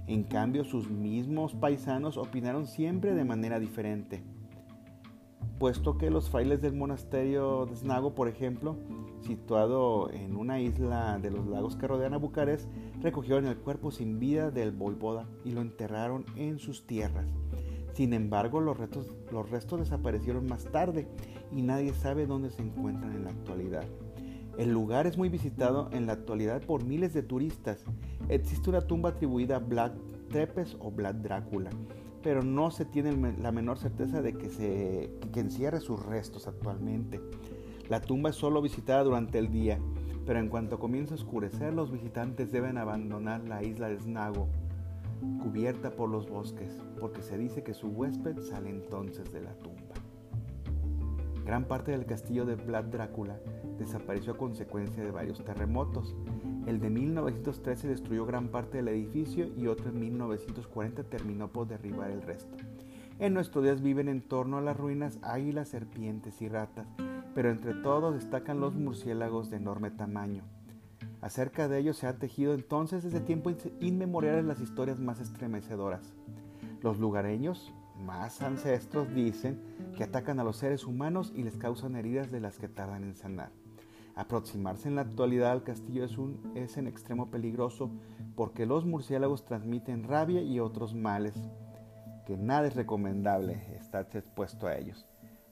En 0.07 0.23
cambio, 0.23 0.63
sus 0.63 0.89
mismos 0.89 1.53
paisanos 1.53 2.15
opinaron 2.15 2.65
siempre 2.65 3.13
de 3.13 3.25
manera 3.25 3.59
diferente, 3.59 4.23
puesto 5.59 5.97
que 5.97 6.09
los 6.09 6.29
frailes 6.29 6.61
del 6.61 6.73
monasterio 6.73 7.65
de 7.65 7.75
Snago, 7.75 8.15
por 8.15 8.29
ejemplo, 8.29 8.77
situado 9.19 10.09
en 10.11 10.37
una 10.37 10.61
isla 10.61 11.19
de 11.19 11.29
los 11.29 11.45
lagos 11.47 11.75
que 11.75 11.87
rodean 11.87 12.13
a 12.13 12.17
Bucarest, 12.17 12.69
recogieron 13.01 13.47
el 13.47 13.57
cuerpo 13.57 13.91
sin 13.91 14.17
vida 14.17 14.49
del 14.49 14.71
Voivoda 14.71 15.27
y 15.43 15.51
lo 15.51 15.59
enterraron 15.59 16.23
en 16.37 16.57
sus 16.57 16.87
tierras. 16.87 17.27
Sin 17.91 18.13
embargo, 18.13 18.61
los 18.61 18.77
restos, 18.77 19.11
los 19.31 19.49
restos 19.49 19.79
desaparecieron 19.79 20.45
más 20.45 20.65
tarde 20.65 21.07
y 21.53 21.63
nadie 21.63 21.93
sabe 21.93 22.27
dónde 22.27 22.51
se 22.51 22.61
encuentran 22.61 23.11
en 23.13 23.23
la 23.25 23.31
actualidad. 23.31 23.56
El 24.57 24.71
lugar 24.71 25.05
es 25.05 25.19
muy 25.19 25.29
visitado 25.29 25.87
en 25.91 26.07
la 26.07 26.13
actualidad 26.13 26.63
por 26.63 26.83
miles 26.83 27.13
de 27.13 27.21
turistas. 27.21 27.85
Existe 28.27 28.71
una 28.71 28.81
tumba 28.81 29.09
atribuida 29.09 29.57
a 29.57 29.59
Vlad 29.59 29.91
Trepes 30.29 30.75
o 30.79 30.89
Vlad 30.89 31.13
Drácula, 31.15 31.69
pero 32.23 32.41
no 32.41 32.71
se 32.71 32.83
tiene 32.83 33.35
la 33.39 33.51
menor 33.51 33.77
certeza 33.77 34.23
de 34.23 34.33
que, 34.33 34.49
se, 34.49 35.11
que 35.31 35.41
encierre 35.41 35.79
sus 35.79 36.03
restos 36.03 36.47
actualmente. 36.47 37.21
La 37.87 38.01
tumba 38.01 38.31
es 38.31 38.35
solo 38.35 38.63
visitada 38.63 39.03
durante 39.03 39.37
el 39.37 39.51
día, 39.51 39.77
pero 40.25 40.39
en 40.39 40.49
cuanto 40.49 40.79
comienza 40.79 41.13
a 41.13 41.17
oscurecer, 41.17 41.75
los 41.75 41.91
visitantes 41.91 42.51
deben 42.51 42.79
abandonar 42.79 43.47
la 43.47 43.63
isla 43.63 43.89
de 43.89 43.99
Snago, 43.99 44.47
cubierta 45.41 45.91
por 45.91 46.09
los 46.09 46.27
bosques, 46.27 46.81
porque 46.99 47.21
se 47.21 47.37
dice 47.37 47.63
que 47.63 47.75
su 47.75 47.89
huésped 47.89 48.39
sale 48.39 48.71
entonces 48.71 49.31
de 49.31 49.41
la 49.41 49.53
tumba. 49.53 49.86
Gran 51.47 51.63
parte 51.63 51.91
del 51.91 52.05
castillo 52.05 52.45
de 52.45 52.55
Vlad 52.55 52.83
Drácula 52.83 53.39
desapareció 53.79 54.33
a 54.33 54.37
consecuencia 54.37 55.01
de 55.01 55.11
varios 55.11 55.45
terremotos. 55.45 56.13
El 56.65 56.81
de 56.81 56.89
1913 56.89 57.87
destruyó 57.87 58.25
gran 58.25 58.49
parte 58.49 58.79
del 58.79 58.89
edificio 58.89 59.47
y 59.55 59.67
otro 59.67 59.87
en 59.87 59.97
1940 59.97 61.03
terminó 61.05 61.47
por 61.47 61.69
derribar 61.69 62.11
el 62.11 62.21
resto. 62.21 62.57
En 63.19 63.33
nuestros 63.33 63.63
días 63.63 63.81
viven 63.81 64.09
en 64.09 64.23
torno 64.23 64.57
a 64.57 64.61
las 64.61 64.75
ruinas 64.75 65.19
águilas, 65.21 65.69
serpientes 65.69 66.41
y 66.41 66.49
ratas, 66.49 66.85
pero 67.33 67.49
entre 67.49 67.75
todos 67.75 68.13
destacan 68.13 68.59
los 68.59 68.75
murciélagos 68.75 69.49
de 69.49 69.55
enorme 69.55 69.89
tamaño. 69.89 70.43
Acerca 71.21 71.69
de 71.69 71.79
ellos 71.79 71.95
se 71.95 72.07
ha 72.07 72.17
tejido 72.19 72.55
entonces 72.55 73.03
desde 73.03 73.21
tiempos 73.21 73.55
inmemoriales 73.79 74.43
las 74.43 74.59
historias 74.59 74.99
más 74.99 75.21
estremecedoras. 75.21 76.13
Los 76.81 76.99
lugareños, 76.99 77.73
más 78.05 78.41
ancestros 78.41 79.13
dicen 79.13 79.59
que 79.95 80.03
atacan 80.03 80.39
a 80.39 80.43
los 80.43 80.57
seres 80.57 80.85
humanos 80.85 81.31
y 81.35 81.43
les 81.43 81.57
causan 81.57 81.95
heridas 81.95 82.31
de 82.31 82.39
las 82.39 82.57
que 82.57 82.67
tardan 82.67 83.03
en 83.03 83.15
sanar. 83.15 83.51
Aproximarse 84.15 84.87
en 84.87 84.95
la 84.95 85.01
actualidad 85.01 85.51
al 85.51 85.63
castillo 85.63 86.03
es, 86.55 86.77
en 86.77 86.87
extremo 86.87 87.29
peligroso 87.29 87.91
porque 88.35 88.65
los 88.65 88.85
murciélagos 88.85 89.45
transmiten 89.45 90.03
rabia 90.03 90.41
y 90.41 90.59
otros 90.59 90.95
males, 90.95 91.35
que 92.25 92.35
nada 92.35 92.67
es 92.67 92.75
recomendable 92.75 93.77
estar 93.79 94.07
expuesto 94.13 94.67
a 94.67 94.75
ellos. 94.75 95.05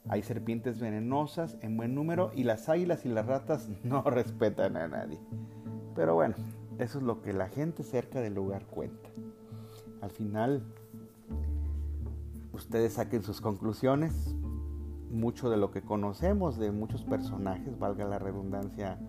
Hay 0.07 0.23
serpientes 0.23 0.79
venenosas 0.79 1.57
en 1.61 1.77
buen 1.77 1.93
número 1.93 2.31
y 2.35 2.43
las 2.43 2.69
águilas 2.69 3.05
y 3.05 3.09
las 3.09 3.25
ratas 3.25 3.69
no 3.83 4.01
respetan 4.01 4.77
a 4.77 4.87
nadie. 4.87 5.19
Pero 5.95 6.15
bueno, 6.15 6.35
eso 6.79 6.97
es 6.97 7.03
lo 7.03 7.21
que 7.21 7.33
la 7.33 7.49
gente 7.49 7.83
cerca 7.83 8.19
del 8.19 8.33
lugar 8.33 8.65
cuenta. 8.65 9.09
Al 10.01 10.09
final, 10.09 10.63
ustedes 12.55 12.93
saquen 12.93 13.23
sus 13.23 13.41
conclusiones. 13.41 14.35
Mucho 15.11 15.49
de 15.49 15.57
lo 15.57 15.71
que 15.71 15.81
conocemos 15.81 16.57
de 16.57 16.71
muchos 16.71 17.03
personajes, 17.03 17.77
valga 17.77 18.05
la 18.05 18.19
redundancia, 18.19 18.99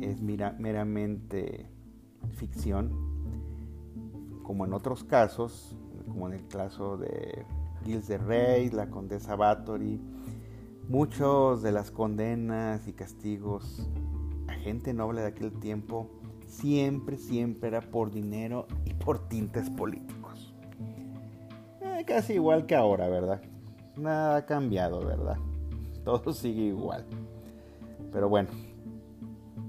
es 0.00 0.22
meramente 0.22 1.68
ficción, 2.32 2.90
como 4.44 4.64
en 4.64 4.72
otros 4.72 5.04
casos, 5.04 5.76
como 6.06 6.28
en 6.28 6.34
el 6.34 6.46
caso 6.46 6.96
de 6.96 7.44
Gilles 7.84 8.08
de 8.08 8.18
Rey, 8.18 8.70
la 8.70 8.88
condesa 8.88 9.36
Bathory, 9.36 10.00
Muchos 10.90 11.62
de 11.62 11.70
las 11.70 11.92
condenas 11.92 12.88
y 12.88 12.92
castigos 12.92 13.88
a 14.48 14.54
gente 14.54 14.92
noble 14.92 15.20
de 15.20 15.28
aquel 15.28 15.52
tiempo 15.52 16.10
siempre, 16.48 17.16
siempre 17.16 17.68
era 17.68 17.80
por 17.80 18.10
dinero 18.10 18.66
y 18.84 18.94
por 18.94 19.28
tintes 19.28 19.70
políticos. 19.70 20.19
Casi 22.06 22.34
igual 22.34 22.66
que 22.66 22.74
ahora, 22.74 23.08
¿verdad? 23.08 23.40
Nada 23.96 24.36
ha 24.36 24.46
cambiado, 24.46 25.04
¿verdad? 25.04 25.36
Todo 26.04 26.32
sigue 26.32 26.62
igual. 26.62 27.04
Pero 28.12 28.28
bueno, 28.28 28.48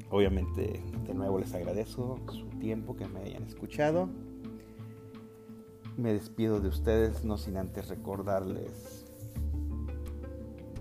obviamente 0.09 0.81
de 1.05 1.13
nuevo 1.13 1.39
les 1.39 1.53
agradezco 1.53 2.19
su 2.31 2.47
tiempo 2.59 2.95
que 2.95 3.07
me 3.07 3.19
hayan 3.19 3.43
escuchado. 3.43 4.09
Me 5.97 6.13
despido 6.13 6.59
de 6.59 6.69
ustedes, 6.69 7.23
no 7.25 7.37
sin 7.37 7.57
antes 7.57 7.89
recordarles 7.89 9.05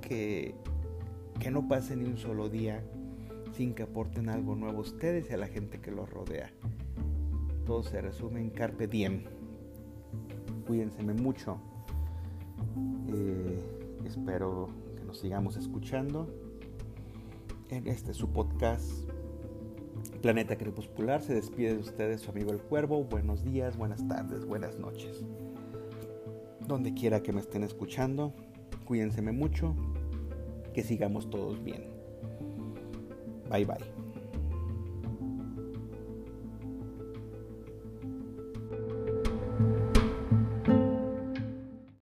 que, 0.00 0.54
que 1.38 1.50
no 1.50 1.68
pase 1.68 1.96
ni 1.96 2.04
un 2.04 2.16
solo 2.16 2.48
día 2.48 2.82
sin 3.52 3.74
que 3.74 3.82
aporten 3.82 4.28
algo 4.28 4.54
nuevo 4.54 4.78
a 4.78 4.82
ustedes 4.82 5.28
y 5.30 5.34
a 5.34 5.36
la 5.36 5.48
gente 5.48 5.80
que 5.80 5.90
los 5.90 6.08
rodea. 6.08 6.50
Todo 7.66 7.82
se 7.82 8.00
resume 8.00 8.40
en 8.40 8.50
carpe 8.50 8.86
diem. 8.86 9.24
Cuídense 10.70 11.02
mucho. 11.02 11.58
Eh, 13.12 13.58
espero 14.04 14.68
que 14.96 15.02
nos 15.02 15.18
sigamos 15.18 15.56
escuchando 15.56 16.32
en 17.70 17.88
este 17.88 18.14
su 18.14 18.28
podcast 18.28 18.88
Planeta 20.22 20.56
Crepuscular. 20.56 21.22
Se 21.22 21.34
despide 21.34 21.74
de 21.74 21.80
ustedes 21.80 22.20
su 22.20 22.30
amigo 22.30 22.52
el 22.52 22.60
Cuervo. 22.60 23.02
Buenos 23.02 23.42
días, 23.42 23.76
buenas 23.76 24.06
tardes, 24.06 24.46
buenas 24.46 24.78
noches. 24.78 25.24
Donde 26.68 26.94
quiera 26.94 27.20
que 27.20 27.32
me 27.32 27.40
estén 27.40 27.64
escuchando, 27.64 28.32
cuídense 28.84 29.22
mucho. 29.22 29.74
Que 30.72 30.84
sigamos 30.84 31.28
todos 31.30 31.64
bien. 31.64 31.82
Bye 33.50 33.64
bye. 33.64 33.99